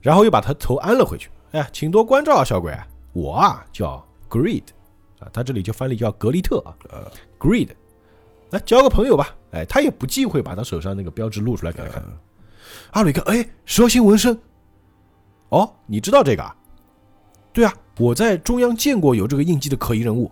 [0.00, 1.28] 然后又把他头安了回去。
[1.50, 2.74] 哎，请多关照啊，小鬼，
[3.12, 4.62] 我啊叫 Greed
[5.18, 7.70] 啊，他这里就翻译叫格利特啊呃，Greed，
[8.50, 9.34] 来交个朋友吧。
[9.50, 12.02] 哎，他也不忌讳把他手上那个标志露出来给他看。
[12.92, 14.38] 阿鲁一看，哎，蛇形纹身，
[15.50, 16.54] 哦，你知道这个啊？
[17.52, 20.30] 对啊，我在中央见过有这个印记的可疑人物。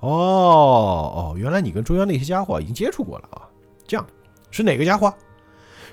[0.00, 3.48] 哦哦，原来你跟中央那些家伙已经接触过了啊？
[3.86, 4.06] 这样，
[4.50, 5.12] 是哪个家伙？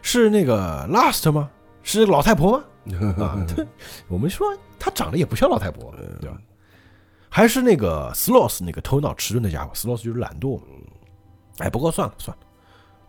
[0.02, 1.50] 是那个 Last 吗？
[1.84, 2.64] 是老太婆吗？
[3.24, 3.66] 啊，他
[4.08, 4.48] 我们说
[4.80, 6.38] 他长得也不像老太婆，对吧？
[7.30, 10.64] 还是那个 sloth 那个头脑迟钝的家伙，sloth 就是懒惰嘛。
[11.60, 12.44] 哎，不过算了算了，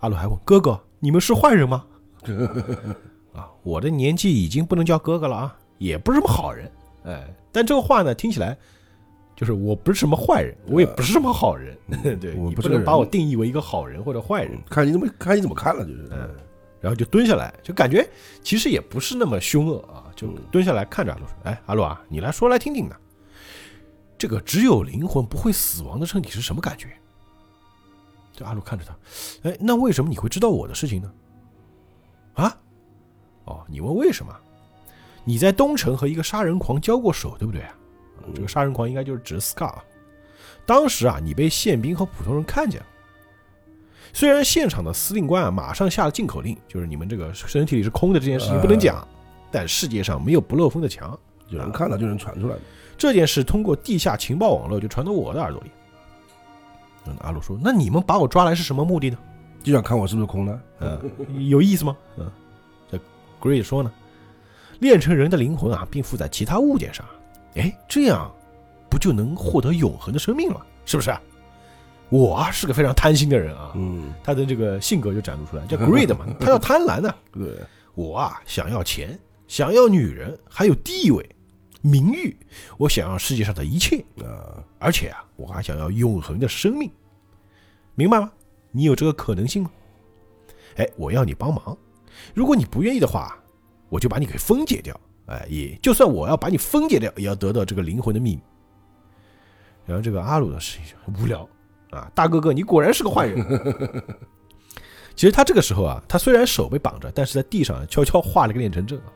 [0.00, 1.86] 阿鲁还问哥哥：“你们是坏人吗？”
[3.34, 6.70] 啊，我的年纪已经不能叫哥哥了啊，也不是什么好人。
[7.04, 8.56] 哎，但这个话呢，听起来
[9.36, 11.76] 就是我不是什么坏人，我也不是什么好人。
[12.02, 14.58] 对你不我不是个人能把我定义为一个好人或者坏人。
[14.68, 16.08] 看你怎么看你怎么看了，就是。
[16.10, 16.28] 嗯，
[16.80, 18.08] 然后就蹲下来，就感觉
[18.42, 22.96] 其实也不是那么凶恶啊，就蹲下来看着阿鲁说：“哎，阿鲁啊，你来说来听听呢，
[24.18, 26.88] 这个只有灵魂不会死亡的身体是什么感觉？”
[28.32, 31.12] 这阿鲁看着他，哎，那为什么你会知道我的事情呢？
[32.34, 32.56] 啊？
[33.44, 34.34] 哦，你问为什么？
[35.24, 37.74] 你在东城和一个杀人狂交过手，对不对啊？
[38.34, 39.84] 这个杀人狂应该就是指 Scar、啊。
[40.64, 42.86] 当时啊，你被宪兵和普通人看见了。
[44.12, 49.06] 虽然现场的司令官啊马上下了禁口令，就是你们这个身体里是空的这件事情不能讲，
[49.50, 51.18] 但世界上没有不漏风的墙。
[51.48, 52.60] 有人看了就能传出来的。
[52.96, 55.70] 这件事通过地下情报网络就传到我的耳朵里。
[57.06, 59.18] 嗯，阿鲁说：“那你们把我抓来是什么目的呢？
[59.62, 60.60] 就想看我是不是空的。
[60.80, 61.10] 嗯，
[61.48, 61.96] 有意思吗？
[62.16, 62.30] 嗯，
[62.90, 62.98] 这
[63.40, 63.92] Gray 说呢，
[64.80, 67.04] 炼成人的灵魂啊，并附在其他物件上，
[67.54, 68.30] 哎，这样
[68.88, 70.64] 不就能获得永恒的生命了？
[70.84, 71.14] 是不是？
[72.08, 77.14] 我啊是个非常贪心的人啊，嗯，他的这个性格就展露出来，叫 greed 嘛， 他要贪婪的。
[77.32, 77.54] 对，
[77.94, 81.24] 我啊想要钱，想要女人，还有地位、
[81.82, 82.36] 名誉，
[82.78, 86.90] 我想要世界上的一切，呃，而且啊，我还想要永恒的生命，
[87.94, 88.32] 明白吗？
[88.70, 89.70] 你有这个可能性吗？
[90.76, 91.76] 哎，我要你帮忙，
[92.34, 93.36] 如果你不愿意的话，
[93.88, 94.98] 我就把你给分解掉。
[95.26, 98.42] 哎，也就算我要把你分解掉，也要得到这个灵魂的秘密。
[99.86, 101.48] 然后这个阿鲁的事情就无聊
[101.90, 103.44] 啊，大哥哥，你果然是个坏人。
[105.16, 109.12] 其实他这个时候啊，他虽然手被绑着，但是在地上悄悄画了个炼成阵啊，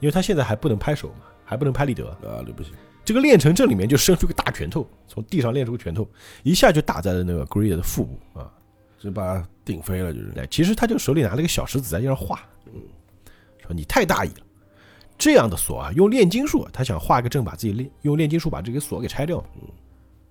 [0.00, 2.72] 因为他现在还不能拍手嘛，还不能拍立得，啊，这不行。
[3.04, 6.08] 这个炼成阵里面就伸出个大拳头，从地上练出个拳头，
[6.42, 8.50] 一下就打在了那个 Greer 的腹部啊！
[8.98, 10.32] 就把他顶飞了，就是。
[10.36, 12.80] 哎，其实他就手里拿了个小石子在地上画，嗯
[13.58, 14.46] 说你太大意了，
[15.18, 19.44] 这样的锁啊，用炼金术，他想画一个阵，把自己炼用炼金术把这个锁给拆掉。
[19.56, 19.68] 嗯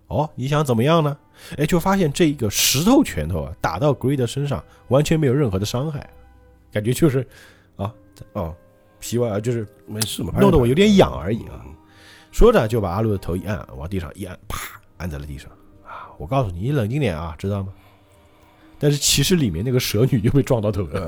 [0.08, 1.18] 哦，你想怎么样呢？
[1.58, 6.10] 哎，就发现这一个石头拳头啊，打到 Greer 的身上完全没有任何的伤害，
[6.72, 7.28] 感觉就是
[7.76, 7.94] 啊
[8.34, 8.56] 哦，
[9.00, 11.66] 皮外啊，就是没事嘛，弄得我有点痒而已啊。
[12.32, 15.52] 说着就把阿鲁的头一按，往地上一按，啪，按在了地上。
[15.84, 17.74] 啊，我告诉你，你冷静点啊，知道吗？
[18.80, 21.00] 但是其实里面那个蛇女又被撞到头了。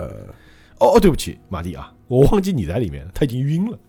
[0.80, 3.80] 哦，哦，对不起，马蒂啊，我忘记你在里面了，他已经晕了。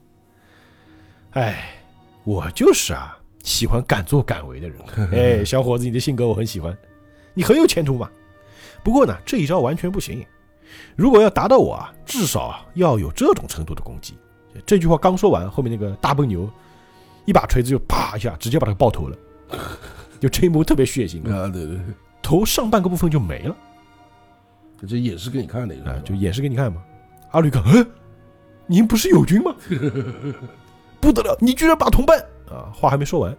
[1.32, 1.76] 哎，
[2.22, 4.78] 我就是啊，喜欢敢作敢为的人。
[5.12, 6.76] 哎，小伙子，你的性格我很喜欢，
[7.34, 8.08] 你很有前途嘛。
[8.82, 10.24] 不过呢，这一招完全不行。
[10.96, 14.14] 如果要打到我啊，至少啊要有这种程度的攻击。
[14.64, 16.48] 这句话刚说完，后面那个大笨牛
[17.24, 19.16] 一把锤子就啪一下，直接把他爆头了，
[20.20, 21.78] 就这一幕特别血腥，啊，对对，
[22.22, 23.56] 头上半个部分就没了。
[24.78, 26.82] 对这演示给你看的，啊，就演示给你看嘛。
[27.30, 27.86] 阿吕看，嗯，
[28.66, 29.54] 您不是友军吗？
[31.00, 32.18] 不得了，你居然把同伴
[32.50, 32.72] 啊！
[32.74, 33.36] 话还没说完，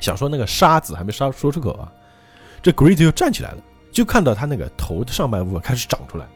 [0.00, 1.92] 想说那个沙子还没沙说出口啊，
[2.62, 3.58] 这 Great 又站起来了，
[3.92, 6.26] 就看到他那个头的上半部分开始长出来，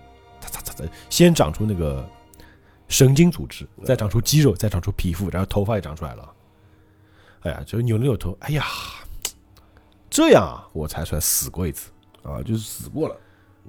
[0.41, 2.09] 嚓嚓嚓嚓，先长出那个
[2.89, 6.33] 神经组织，再长出肌肉，再长出皮肤，然后头发也长出来了。
[7.43, 8.65] 哎呀，就扭了扭头，哎呀，
[10.11, 11.91] 这样啊，我才算死过一次。
[12.25, 13.17] 啊，就是死过了，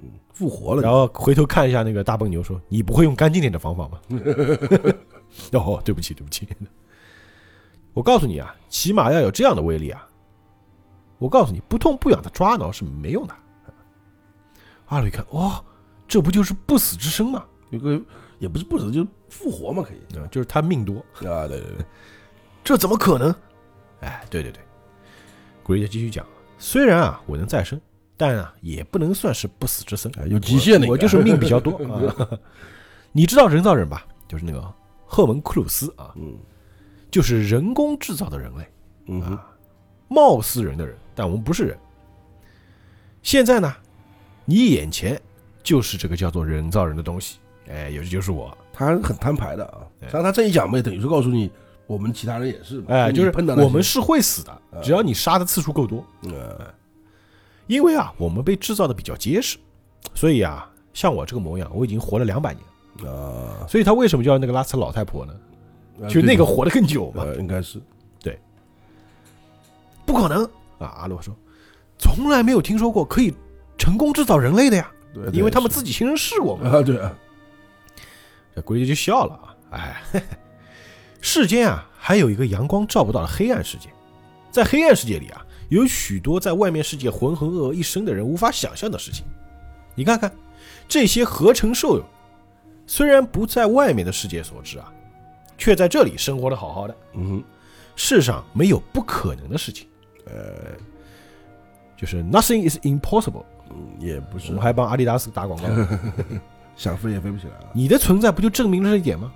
[0.02, 3.98] 嗯，复活了，然后回头看一下那个大笨牛，说：“你不会用干净点的方法吗？”
[5.52, 6.46] 哦，对不起，对不起。
[7.94, 10.06] 我告诉你啊，起码要有这样的威力啊！
[11.18, 13.34] 我告诉你，不痛不痒的抓挠是没用的。
[14.86, 15.64] 阿鲁一看，哦，
[16.06, 17.44] 这不就是不死之身吗？
[17.70, 17.98] 有个
[18.38, 21.86] 也不是不死，就是复活嘛，可以啊，就是他命多，啊，对对对，
[22.62, 23.34] 这怎么可能？
[24.00, 24.60] 哎，对对对，
[25.62, 26.26] 古瑞继续讲，
[26.58, 27.80] 虽然啊我能再生，
[28.16, 31.72] 但啊也不能算是不死之身，啊有极限的我我就是命比较多
[32.16, 32.28] 啊。
[33.12, 34.06] 你知道人造人吧？
[34.28, 34.72] 就是那个
[35.04, 36.36] 赫门库鲁斯啊，嗯。
[37.10, 38.64] 就是人工制造的人类，
[39.06, 39.44] 嗯啊，
[40.06, 41.76] 貌似人的人，但我们不是人。
[43.20, 43.74] 现在呢，
[44.44, 45.20] 你眼前
[45.60, 51.50] 就是这个叫做人造人的东西，哎，也就是我，他很摊牌的啊，对像他这一讲嘛，等于是告诉你，
[51.90, 56.06] 我们其他人也是嘛，哎，就是我们是会死的，呃只要你杀的次数够多。
[56.22, 56.72] 呃
[57.66, 59.58] 因为啊，我们被制造的比较结实，
[60.14, 63.10] 所以啊，像我这个模样，我已经活了两百年。
[63.10, 65.34] 啊，所以他为什么叫那个拉斯老太婆呢？
[66.02, 67.24] 啊就那个活得更久嘛？
[67.24, 67.80] 呃，应该是
[68.20, 68.38] 对
[70.06, 70.44] 不可能
[70.78, 70.86] 啊！
[71.00, 71.34] 阿洛说，
[71.98, 73.34] 从来没有听说过可以
[73.76, 74.90] 成功制造人类的呀，
[75.32, 76.70] 因为他们自己亲身试过嘛。
[76.70, 77.12] 啊，对啊，
[78.54, 80.02] 这龟就笑了啊，哎，
[81.20, 83.88] 世间啊，还有一个阳光照不到的黑暗世界，
[84.50, 89.24] 在黑暗世界里啊，有许多在外面世界浑浑噩噩一生的人无法想象的事情。
[89.94, 90.32] 你看看
[90.88, 92.04] 这些合成兽友，
[92.86, 94.92] 虽然不在外面的世界所知啊，
[95.58, 96.96] 却在这里生活的好好的。
[97.14, 97.42] 嗯
[97.96, 99.86] 世上没有不可能的事情，
[100.24, 100.72] 呃，
[101.98, 103.44] 就是 nothing is impossible。
[103.68, 105.68] 嗯也不是我们，还帮阿迪达斯打广告，
[106.76, 107.70] 想飞也飞不起来了。
[107.74, 109.30] 你的存在不就证明了这一点吗？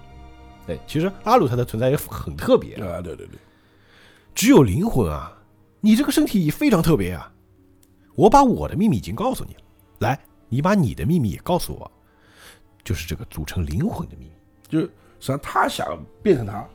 [0.66, 3.38] 对，其实阿鲁他的存在也很特别，啊，对对对，
[4.34, 5.32] 只有灵魂啊，
[5.80, 7.30] 你这个身体非常特别啊。
[8.14, 9.60] 我把我的秘密已经告诉你了，
[9.98, 11.90] 来，你把你的秘密也告诉我，
[12.84, 14.32] 就是这个组成灵魂的秘密。
[14.68, 16.68] 就是实际上他想变成他，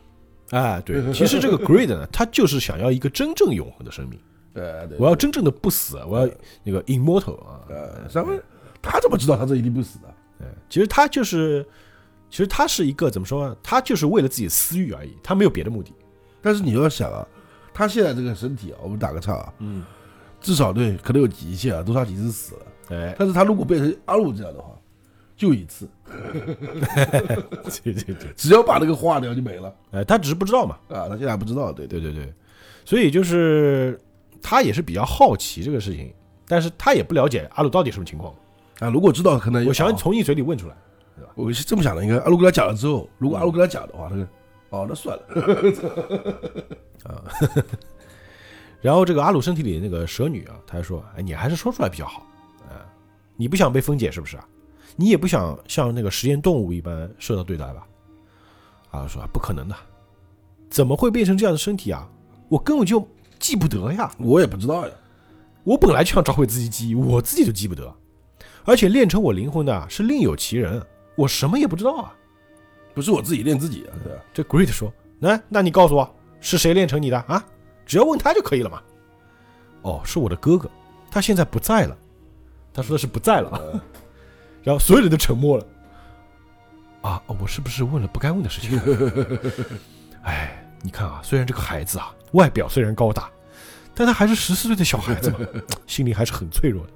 [0.52, 4.20] 哎，对，其实这个 Greed 呢，他就是想要一个真正永恒的生命，
[4.54, 6.30] 呃，对，我要真正的不死，我要
[6.64, 8.42] 那个 immortal 啊，呃，咱们
[8.82, 10.14] 他怎么知道他这一定不死的？
[10.38, 11.66] 对， 其实他就是，
[12.30, 13.56] 其实他是一个怎么说呢？
[13.64, 15.92] 他就是为了自己私欲而已，他没有别的目的。
[16.42, 17.28] 但是你要想啊，
[17.74, 19.84] 他现在这个身体啊，我们打个岔啊，嗯，
[20.40, 22.62] 至少对可能有极限啊，多少几次死了。
[22.92, 24.70] 哎，但是他如果变成阿鲁这样的话，
[25.36, 25.90] 就一次，
[27.84, 30.78] 对对对，只要把那个化掉就没了哎，他只是不知道嘛。
[30.90, 31.10] 啊。
[31.10, 32.34] 他现在还不知道，对对对对对，
[32.86, 34.00] 所以就是
[34.42, 36.14] 他也是比较好奇这个事情，
[36.48, 38.34] 但是他也不了解阿鲁到底什么情况。
[38.80, 40.76] 啊，如果知道可能我想哦从你嘴里问出来。
[41.40, 44.22] 我是这么想的，应该阿鲁跟他讲了之后，如果阿鲁跟他讲的话，他就
[44.72, 45.24] 哦，那算了
[47.06, 47.24] 啊，
[48.82, 52.28] 然后这个阿鲁身体里的那个蛇女啊，她还说：“哎，你还是说出来比较好。
[52.68, 52.86] 啊，
[53.38, 54.46] 你不想被分解是不是啊？
[54.98, 57.88] 你也不想像那个实验动物一般受到对待吧？”
[58.92, 59.76] 阿鲁说：“不可能的，
[60.70, 62.08] 怎么会变成这样的身体啊？
[62.50, 63.08] 我根本就
[63.40, 64.12] 记不得呀！
[64.20, 64.94] 我也不知道呀。
[65.64, 67.94] 我本来就想找回自己记忆，我自己都记不得，
[68.66, 70.82] 而且练成我灵魂的啊是另有其人，
[71.20, 72.16] 我什么也不知道啊。”
[72.96, 74.22] 不是我自己练自己啊，对吧？
[74.34, 77.44] 这 Great 说：“那那你告诉我，是谁练成你的啊？
[77.86, 78.82] 只要问他就可以了嘛。”
[79.84, 80.70] 哦，是我的哥哥，
[81.10, 81.98] 他现在不在了。
[82.74, 83.60] 他说的是不在了啊。
[84.64, 85.66] 然后所有人都沉默了。
[87.02, 88.78] 啊，哦我是不是问了不该问的事情？
[90.24, 93.30] 哎，你看啊，虽然这个孩子啊，外表虽然高大，
[93.96, 95.40] 但他还是十四岁的小孩子嘛，
[95.88, 96.94] 心里还是很脆弱的。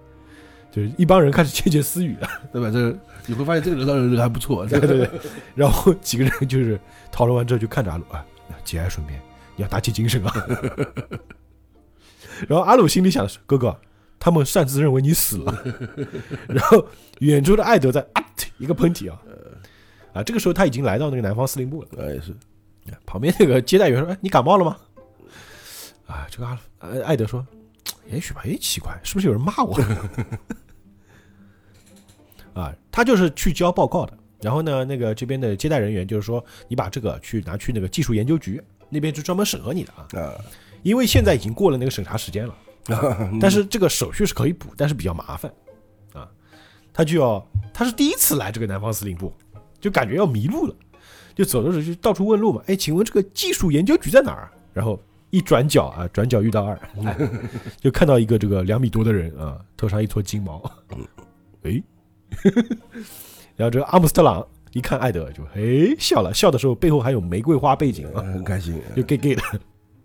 [0.74, 2.28] 就是一帮人开始窃窃私语了。
[2.52, 2.72] 对吧？
[2.72, 2.90] 这
[3.28, 5.10] 你会发现这个人倒是人还不错，对对对，
[5.56, 6.78] 然后几个人就是
[7.12, 8.26] 讨论完之后就看着阿鲁啊，
[8.66, 9.22] 节哀顺变，
[9.56, 10.34] 你要打起精神啊。
[12.50, 13.80] 然后阿鲁心里想的是，哥哥，
[14.20, 15.64] 他们擅自认为你死了。
[16.50, 16.86] 然后
[17.20, 18.24] 远处的艾德在啊
[18.58, 19.22] 一个喷嚏啊，
[20.14, 21.88] 啊，这个时候他已经来到那个南方司令部了。
[22.00, 22.34] 哎是，
[23.06, 24.76] 旁边那个接待员说：“哎，你感冒了吗？”
[26.08, 27.46] 啊，这个阿呃艾德说
[28.12, 28.42] ：“也许吧。
[28.44, 29.80] 哎，奇怪，是不是有人骂我？”
[32.54, 34.18] 啊，他就是去交报告的。
[34.42, 40.06] 然后呢，那个这边的接待人员就是说，你把这个去拿去那个技术研究局那边，就专门审核你的啊。
[40.20, 40.36] 啊，
[40.82, 42.56] 因为现在已经过了那个审查时间了，
[43.40, 45.52] 但是这个手续是可以补，但是比较麻烦
[46.14, 46.30] 啊。
[46.92, 49.34] 他就要，他是第一次来这个南方司令部，
[49.80, 50.76] 就感觉要迷路了，
[51.34, 52.62] 就走的时候就到处问路嘛。
[52.68, 54.52] 哎，请问这个技术研究局在哪儿啊？
[54.74, 57.18] 然后一转角啊，转角遇到二， 哎
[57.80, 60.62] 就看到一个这个两米多的人啊，头上一撮金毛。
[61.64, 61.82] 哎，
[63.56, 68.22] 然后这个阿姆斯特朗一看艾德就哎笑了，笑的时候背后还有玫瑰花背景啊。
[68.22, 69.42] 很开心， 就 gay gay 的。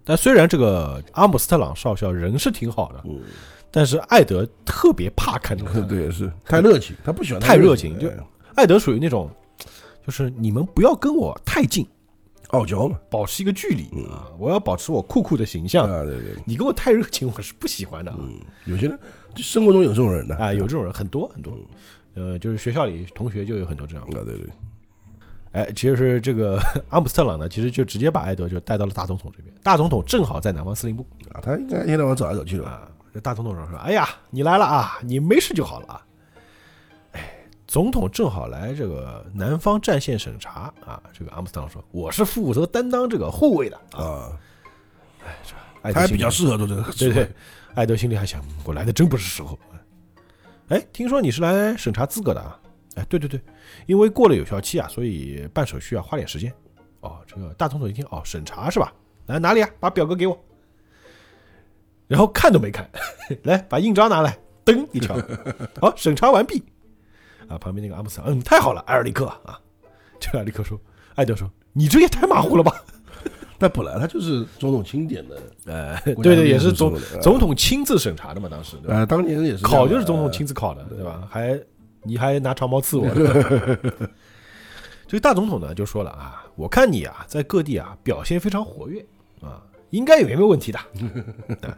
[0.04, 3.20] 但虽然这个阿姆斯特朗少校人是挺好的，嗯，
[3.70, 5.80] 但是艾德特别怕看这个。
[5.82, 8.14] 对 是太热情，他不喜欢太热情就哎
[8.56, 9.30] 艾德属于那种，
[10.04, 11.86] 就是你们不要跟我太近，
[12.48, 15.84] 傲娇嘛，保持一个距离啊，我要保持我酷酷的形象。
[15.90, 18.16] 啊对对，你跟我太热情，我是不喜欢的啊。
[18.20, 18.98] 嗯，有些人
[19.34, 21.52] 就生活中有这种人的啊，有这种人很多很多，
[22.14, 24.20] 呃，就是学校里同学就有很多这样的。
[24.20, 24.48] 啊对对，
[25.52, 29.54] 哎，其实是这个 阿姆斯特朗呢，其实就直接把艾德就带到了大总统这边。
[29.62, 36.06] 大总统正好在南方司令部，啊，他应该一天到晚走来走去的吧，啊，这大总统说：“哎呀，你来了啊，你没事就好了啊。”
[37.12, 37.30] 哎，
[37.66, 41.02] 总统正好来这个南方战线审查啊。
[41.12, 44.02] 这个阿姆斯特朗说：“我是负责担当这个护卫的啊。
[44.02, 44.32] 啊，”
[45.82, 47.30] 艾德他还比较适合做这个，对对，
[47.74, 49.58] 艾德心里还想：嗯我来的真不是时候。
[50.68, 52.60] 哎，听说你是来审查资格的啊？
[52.96, 53.40] 哎，对对对，
[53.86, 56.52] 因为过了有效期啊，所以办手续要花点时间。
[57.00, 58.92] 哦，这个大总统一听，哦，审查是吧？
[59.26, 59.70] 来哪里啊？
[59.80, 60.38] 把表格给我。
[62.06, 62.90] 然后看都没看，
[63.44, 65.14] 来把印章拿来，噔一敲，
[65.80, 66.62] 好， 审查完毕。
[67.48, 69.58] 啊，旁边那个阿姆斯嗯，太好了，埃尔利克啊。
[70.20, 70.78] 这个埃尔利克说，
[71.14, 72.82] 艾德说，你这也太马虎了吧？
[73.58, 78.76] 但本来他就是总统钦点的，呃，对对，也是总总统亲自审查的嘛，当时？
[78.86, 81.26] 呃，当年也是考就是总统亲自考的，对吧？
[81.28, 81.60] 还
[82.04, 84.10] 你还拿长矛刺我，对吧
[85.08, 89.04] 这个大总统呢就说了啊，我看你啊在各地啊表现非常活跃
[89.40, 90.78] 啊，应该也没有问题的。
[91.66, 91.76] 啊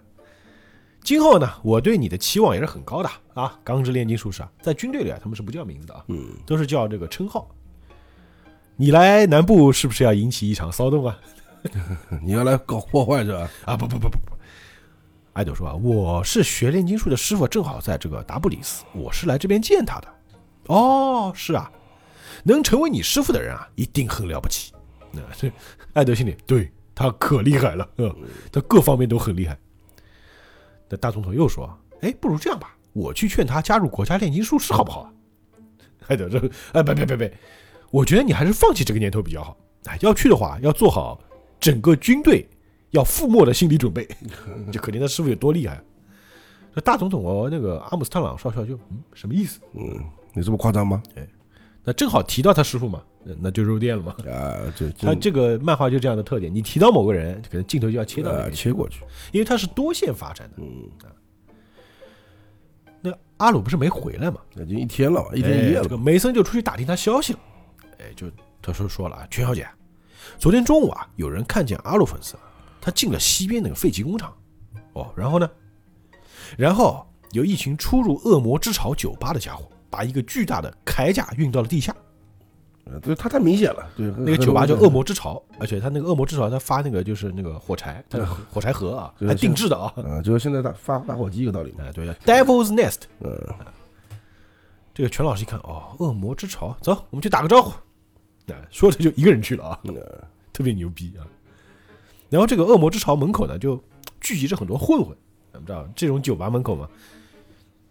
[1.03, 3.59] 今后呢，我对你的期望也是很高的啊。
[3.64, 7.49] 钢之炼金术士啊，在军队里啊，他们是不叫名字的啊，嗯，都是叫这个称号。
[8.76, 11.18] 你来南部是不是要引起一场骚动啊？
[12.23, 13.51] 你要来搞破坏是吧？
[13.65, 14.33] 啊不不不不不，
[15.35, 20.09] 艾朵说啊，我是学炼金术的师傅，正好在这个达布里斯，我是来这边见他的。
[20.67, 21.71] 哦，是啊，
[22.45, 24.73] 能成为你师傅的人啊，一定很了不起。
[25.13, 25.51] 那、这
[25.93, 28.15] 艾德心里对他可厉害了，嗯，
[28.53, 29.59] 他各方面都很厉害。
[30.89, 31.69] 那大总统又说，
[32.01, 35.13] 哎，不如这样吧，我去劝他加入国家炼金术师，好不好啊？
[36.09, 36.39] 艾德这，
[36.73, 37.39] 哎，别别别别，
[37.91, 39.57] 我觉得你还是放弃这个念头比较好。
[39.85, 41.21] 哎，要去的话，要做好
[41.61, 42.49] 整个军队
[42.91, 44.09] 要覆没的心理准备，
[44.73, 45.81] 就可见他师傅有多厉害。
[46.75, 49.61] 这大总统哦，那个阿姆斯特朗少校就嗯什么意思？
[49.75, 50.01] 嗯，
[50.33, 51.03] 你这么夸张吗？
[51.83, 54.15] 那正好提到他师傅嘛，那那就入店了嘛。
[54.31, 59.03] 啊，这他这个漫画就这样的特点，你提到某个人，可能镜头就要切到啊，切过去，
[59.33, 60.57] 因为他是多线发展的。
[60.59, 60.91] 嗯，
[63.01, 64.41] 那阿鲁不是没回来嘛？
[64.55, 67.39] 那就一天了嘛，一天一夜了哎这个梅森就出去打听他消息了。
[67.99, 68.31] 哎，就
[68.61, 69.67] 他说说了啊，全小姐，
[70.39, 72.37] 昨天中午啊，有人看见阿鲁粉丝，
[72.81, 74.33] 他进了西边那个废弃工厂。
[74.93, 75.49] 哦，然后呢？
[76.57, 81.95] 然后有一群出入恶魔之巢酒吧的家伙，把一个巨大的铠甲运到了地下。
[82.85, 89.93] 呃对他太明显了，对，那个酒吧叫恶魔之巢，而且他那个恶魔之巢，他发那个就是那个火柴，他 的火柴盒啊，就是还定制的啊。
[89.99, 93.03] 啊，就是现在打发打火机一个道理嘛，哎，对的，Devil's Nest。
[93.20, 93.39] 嗯，
[94.93, 97.72] 这个全老师一看，哦，恶魔之巢，走，我们去打个招呼。
[98.51, 99.94] 哎，说着就一个人去了啊，嗯
[100.53, 101.26] 特别牛逼啊。
[102.28, 103.82] 然后这个恶魔之巢门口呢，就
[104.20, 105.16] 聚集着很多混混，
[105.53, 106.88] 咱们知道这种酒吧门口嘛，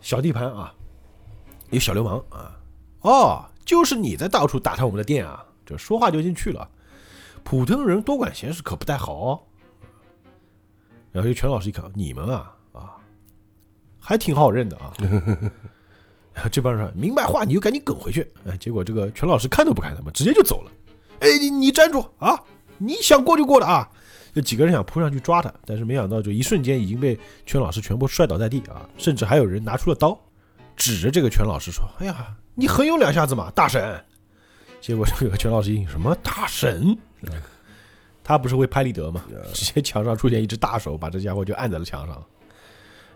[0.02, 0.74] 小地盘啊，
[1.72, 2.58] 有小流氓啊。
[3.02, 6.70] 哦，就是你在到处打探我们的店啊，这说话就进去了。
[7.44, 9.42] 普通人多管闲事可不太好哦。
[11.12, 12.96] 然后这全老师一看，你们啊啊，
[14.00, 14.94] 还挺好认的啊。
[16.52, 18.26] 这帮人说明白话，你就赶紧滚回去。
[18.48, 20.72] 哎，结果这个全老师看都不看他们，直接就走了。
[21.20, 22.40] 哎，你你站住啊！
[22.78, 23.90] 你想过就过的啊！
[24.36, 28.88] 有几个人想扑上去抓他，但是没想到就一瞬间已经被全老师全部摔倒在地啊！
[28.98, 30.18] 甚至还有人拿出了刀，
[30.78, 34.02] 指着这个全老师说：“哎呀，你很有两下子嘛，大神！”
[34.80, 36.98] 结果这个全老师一听什么大神？
[38.24, 39.24] 他不是会拍立得吗？
[39.54, 42.24] 直接墙上出现一只大手，把这家伙就按在了墙上。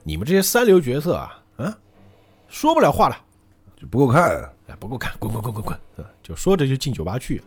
[0.03, 1.77] 你们这些三流角色啊，啊，
[2.53, 3.17] 说不了话了。
[3.75, 4.29] 就不够看，
[4.67, 5.75] 哎，不够看，滚滚滚滚滚！
[5.97, 7.41] 啊，就说着就进酒吧去。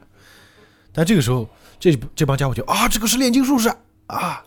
[0.93, 1.49] 但这个时候，
[1.79, 3.73] 这这帮家伙就啊，这个是炼金术士
[4.09, 4.45] 啊，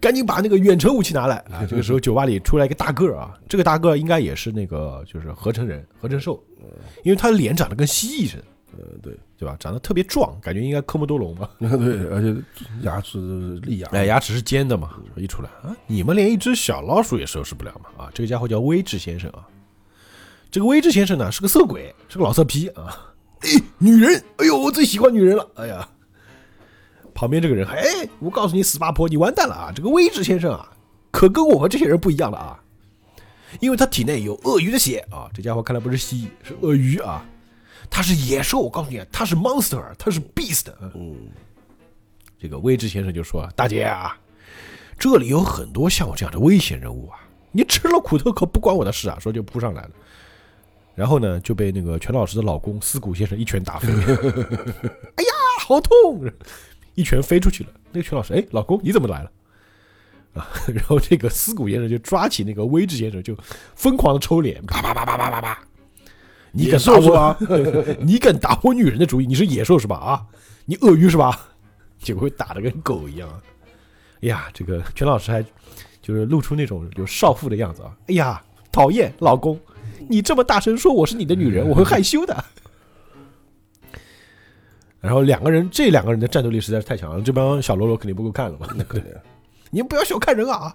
[0.00, 1.66] 赶紧把那个远程武器拿来啊！
[1.68, 6.42] 这个时候酒吧里出来一个大个儿啊，这个大个儿应该也是那个就是合成人、合成兽，
[7.02, 8.44] 因为他的脸长得跟蜥蜴似的，
[8.78, 9.56] 呃，对，对吧？
[9.58, 11.50] 长得特别壮，感觉应该科莫多龙吧。
[11.58, 11.68] 对，
[12.08, 12.34] 而且
[12.82, 13.18] 牙齿
[13.62, 18.04] 利牙，哎，牙齿是尖的嘛，一出来啊，你们连一只小老鼠也收拾不了嘛！
[18.04, 19.46] 啊，这个家伙叫威志先生啊，
[20.50, 23.14] 这个威志先生呢是个色鬼，是个老色批啊。
[23.40, 25.88] 哎，女人，哎呦，我最喜欢女人了，哎呀。
[27.14, 29.72] 旁边这个人，哎，我告诉你，死八婆，你完蛋了啊！
[29.74, 30.70] 这个威志先生啊，
[31.10, 32.60] 可跟我们这些人不一样了啊，
[33.58, 35.28] 因为他体内有鳄鱼的血啊。
[35.34, 37.26] 这家伙看来不是蜥蜴，是鳄鱼啊，
[37.90, 38.60] 他是野兽。
[38.60, 40.66] 我告诉你，他是 monster，他是 beast。
[40.94, 41.28] 嗯，
[42.38, 44.16] 这个威志先生就说：“大姐啊，
[44.98, 47.18] 这里有很多像我这样的危险人物啊，
[47.52, 49.90] 你吃了苦头可不关我的事啊。”说就扑上来了，
[50.94, 53.88] 然后呢就被那个全老师的老公思谷先生一拳打飞。
[55.16, 56.30] 哎呀，好痛！
[56.94, 57.70] 一拳飞出去了。
[57.92, 59.30] 那个全老师，哎，老公你怎么来了？
[60.34, 63.36] 啊，然后这个思谷先生就抓起那个威志先生，就
[63.74, 65.58] 疯狂的抽脸，啪啪啪啪啪啪啪。
[66.52, 67.38] 你敢打我吧？
[68.00, 69.26] 你敢打我女人的主意？
[69.26, 69.96] 你是野兽是吧？
[69.96, 70.26] 啊，
[70.64, 71.48] 你鳄鱼是吧？
[71.98, 73.28] 结果被打的跟狗一样。
[74.22, 75.44] 哎呀，这个全老师还
[76.00, 77.96] 就是露出那种有少妇的样子啊！
[78.08, 78.42] 哎呀，
[78.72, 79.58] 讨厌，老公，
[80.08, 82.44] 你这么大声说我是你的女人，我会害羞的。
[85.00, 88.66] 然后两个人，这两个人的战斗力实在是太强了，这帮小喽啰肯定不够看了嘛。
[88.74, 89.12] 那肯定，
[89.70, 90.74] 你们不要小看人啊！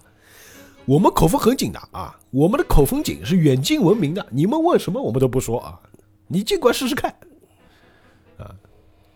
[0.86, 4.26] 我们口风很紧的啊，我们的口风紧是远近闻名的。
[4.30, 5.80] 你们问什么我们都不说啊，
[6.28, 7.10] 你尽管试试看。
[8.38, 8.54] 啊，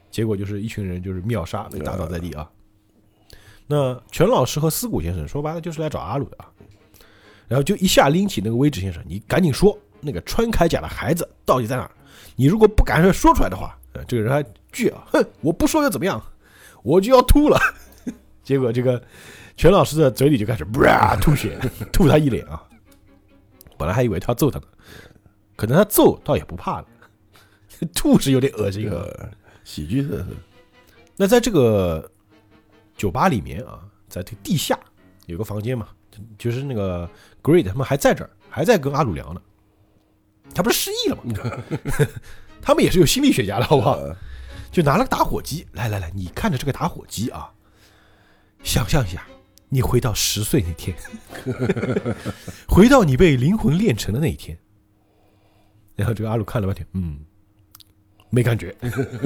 [0.09, 2.49] 结果就是一群人就是秒杀被打倒在地啊。
[3.68, 6.47] 那全老师和思古先生说白了就是来找阿鲁的啊，
[7.47, 11.91] 然后就一下拎起那个威志先生，你赶紧说那个穿铠甲的孩子到底在哪儿？
[12.38, 14.41] 你如果不敢说出来的话，呃，这个人还
[14.72, 16.24] 倔啊，哼，我不说又怎么样？
[16.84, 17.59] 我就要吐了。
[18.41, 19.03] 结果这个
[19.57, 21.59] 全老师的嘴里就开始哇 吐血，
[21.91, 22.63] 吐他一脸啊。
[23.77, 24.65] 本来还以为他要揍他呢，
[25.55, 26.87] 可能他揍倒也不怕了。
[27.93, 28.91] 吐是有点恶心啊。
[28.91, 29.29] 这个
[29.63, 30.25] 喜剧的
[31.15, 32.09] 那在这个
[32.95, 34.79] 酒吧里面啊，在这个地下
[35.25, 37.09] 有个房间嘛，就就是那个
[37.41, 39.41] Great 他们还在这儿，还在跟阿鲁聊呢。
[40.55, 41.63] 他不是失忆了吗？
[42.61, 43.93] 他们也是有心理学家的，好不好？
[43.93, 44.15] 呃
[44.69, 47.49] 就拿了个打火机，来来来，你看着这个打火机啊，
[48.63, 49.25] 想象一下，
[49.70, 50.95] 你回到十岁那天，
[52.68, 54.57] 回到你被灵魂炼成的那一天。
[55.95, 57.20] 然后这个阿鲁看了半天，嗯，
[58.30, 58.76] 没感觉。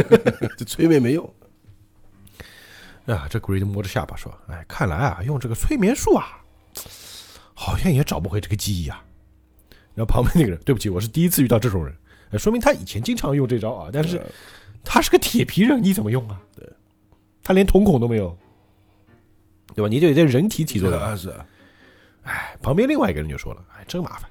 [0.58, 1.34] 这催眠没用，
[3.06, 6.42] 啊，这 Greed 摸着下巴说：“哎，看来啊，用这个催眠术啊，
[7.54, 9.04] 好像也找不回这个记忆啊。”
[9.94, 11.94] 然后旁边那个人，对不起，我是第一次遇到这种人，
[12.32, 14.26] 呃说明他以前经常用这招啊，但是呃
[14.84, 16.42] 他是个铁皮人，你怎么用啊？
[16.56, 16.68] 对，
[17.44, 18.36] 他连瞳孔都没有，
[19.76, 19.90] 对吧？
[19.90, 21.00] 你得在人体体作的。
[21.00, 21.46] 啊是啊，
[22.24, 24.30] 哎，旁边另外一个人就说了：“哎，真麻烦，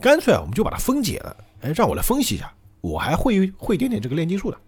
[0.00, 4.58] 干脆啊，我们就把它分解了，哎，让我来分析一下，我还会会一点点这个炼金术的。”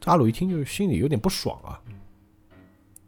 [0.00, 1.80] 这阿鲁一听就心里有点不爽啊，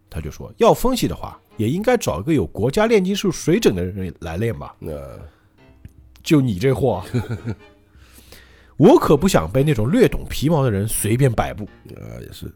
[0.08, 4.74] 他就说：“要分析的话，也应该找一个有国家炼金术水准的人来练吧。
[4.78, 4.92] 那
[6.22, 7.06] 就你这货啊，
[8.76, 12.52] 我可不想被那种略懂皮毛的人随便摆布。”呃也是，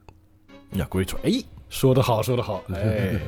[0.70, 1.33] 那 Great 说：“哎，
[1.73, 2.62] 说得好，说得好。
[2.75, 3.18] ”哎，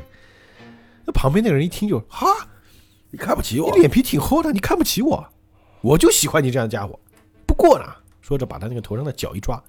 [1.06, 2.26] 那旁边那个人一听就哈。
[3.10, 5.26] 你看不起我你，脸皮挺厚的，你看不起我，
[5.80, 6.98] 我就喜欢你这样的家伙。
[7.46, 7.84] 不过呢，
[8.20, 9.62] 说着把他那个头上的角一抓，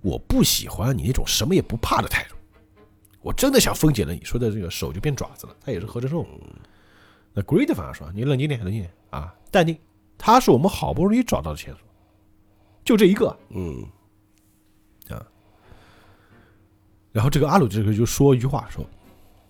[0.00, 2.36] 我不喜欢你那种什么也不怕的态度。
[3.20, 6.24] 我真的想分解了你，说的这个手就变爪子了，他也是合成兽。
[7.34, 9.76] 那 Great 反而说：“你冷静点，冷静点啊，淡定。
[10.16, 11.80] 他是我们好不容易找到的线索，
[12.84, 13.36] 就这一个。
[13.50, 13.84] 嗯，
[17.18, 18.88] 然后这个阿鲁这个就说一句话说：“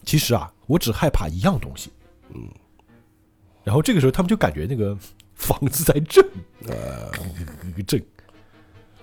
[0.03, 1.93] 其实啊，我只害怕一样东西。”
[2.35, 2.49] 嗯。
[3.63, 4.97] 然后这个时候他们就感觉那个
[5.35, 6.27] 房子在震，
[6.67, 7.13] 呃
[7.87, 8.03] 震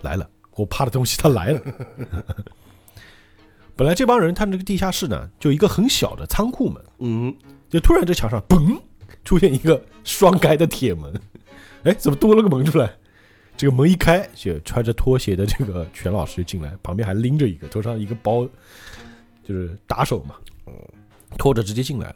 [0.02, 1.62] 来了，我怕的东西它来了。
[3.76, 7.36] 本来这帮人他们这个地下室呢，就一个很小的仓库门，嗯，
[7.70, 8.82] 就突然这墙上嘣
[9.24, 11.14] 出现一个双开的铁门，
[11.84, 12.92] 哎，怎么多了个门出来？
[13.58, 18.46] 这个门一开，就穿着拖鞋的这个全老师就进来，旁边还拎着一个，头上一个包，
[19.44, 20.36] 就是打手嘛，
[21.38, 22.16] 拖着直接进来了。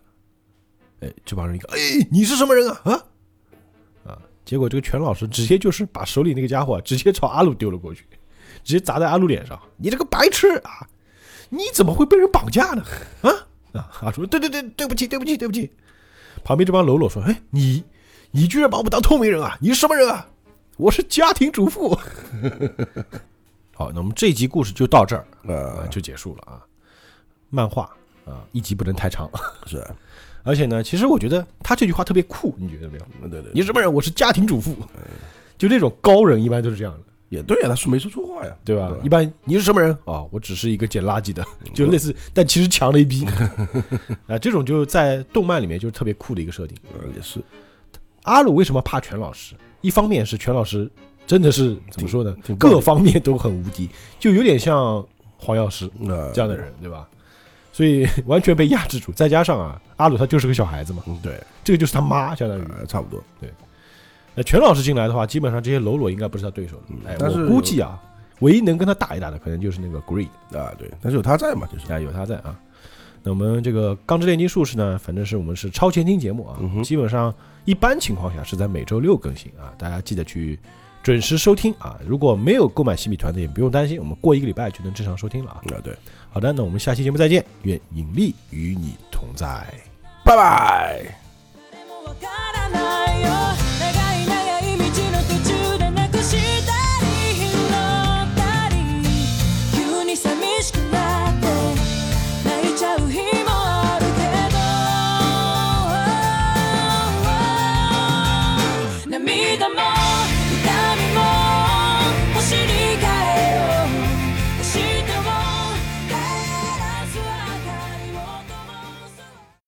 [1.01, 2.81] 哎，这帮人一看，哎，你是什么人啊？
[2.83, 2.91] 啊
[4.05, 4.17] 啊！
[4.43, 8.03] 结果这个全老师直接就是把手里那个家伙啊直接朝阿鲁丢了过去，
[8.63, 9.57] 直接砸在阿鲁脸上。
[9.77, 10.87] 你这个白痴啊！
[11.49, 12.83] 你怎么会被人绑架呢？
[13.21, 13.31] 啊
[13.71, 13.89] 啊！
[14.01, 15.71] 阿鲁说：“对对对，对不起，对不起，对不起。”
[16.43, 17.83] 旁边这帮喽啰说：“哎，你
[18.31, 19.57] 你居然把我们当透明人啊？
[19.61, 20.28] 你是什么人啊？
[20.80, 21.93] 我是家庭主妇。
[23.75, 26.63] ”好，那我们这一集故事就到这儿啊，啊就结束了啊。
[27.49, 27.84] 漫画
[28.25, 29.30] 啊，一集不能太长。
[29.65, 29.95] 是啊，
[30.43, 33.27] 而且呢，其实我觉得他这句话特别酷，你觉得没有？
[33.27, 33.93] 对对，你什么人？
[33.93, 34.73] 我是家庭主妇。
[35.57, 38.95] 就这种高人一般都是这样的，也对啊，他说没说错话呀，对吧？
[39.03, 40.23] 一般你是什么人啊？
[40.32, 43.25] 我只是一个捡垃圾的，就类似，但其实强了一逼。
[44.27, 46.77] 啊，这种就在动漫里面就是特别酷的一个设定。
[46.93, 47.41] 呃也是，
[48.23, 49.55] 阿鲁为什么怕全老师？
[49.82, 50.89] 一方面是全老师
[51.25, 55.05] 真的是怎么说呢各方面都很无敌，就有点像
[55.38, 57.07] 黄药师呃这样的人，对吧？
[57.71, 59.11] 所以完全被压制住。
[59.11, 62.61] 再加上啊，阿鲁他就是个小孩子嘛，嗯对，这个就是他妈，相当于。
[62.77, 63.49] 呃差不多，对
[64.36, 67.09] 那全老师进来的话，基本上这些喽啰应该不是他对手的。
[67.09, 68.01] 哎，但是我估计啊，
[68.39, 70.27] 唯一能跟他打一打的，可能就是那个 Greed。
[70.57, 72.57] 啊对，但是有他在嘛，就是啊，有他在啊。
[73.21, 77.34] 那我们这个《钢之炼金术士》呢，反正是我们是超前听节目啊，基本上
[77.70, 80.57] 一般情况下是在每周六更新啊，大家记得去
[81.03, 81.99] 准时收听啊。
[82.03, 85.61] 如果没有购买新米团的，也不用担心，我们过一个礼拜就能正常收听了啊。
[85.61, 85.95] 啊对，
[86.32, 89.72] 好的，那我们下期节目再见，愿引力与你同在。
[90.26, 91.05] 拜拜。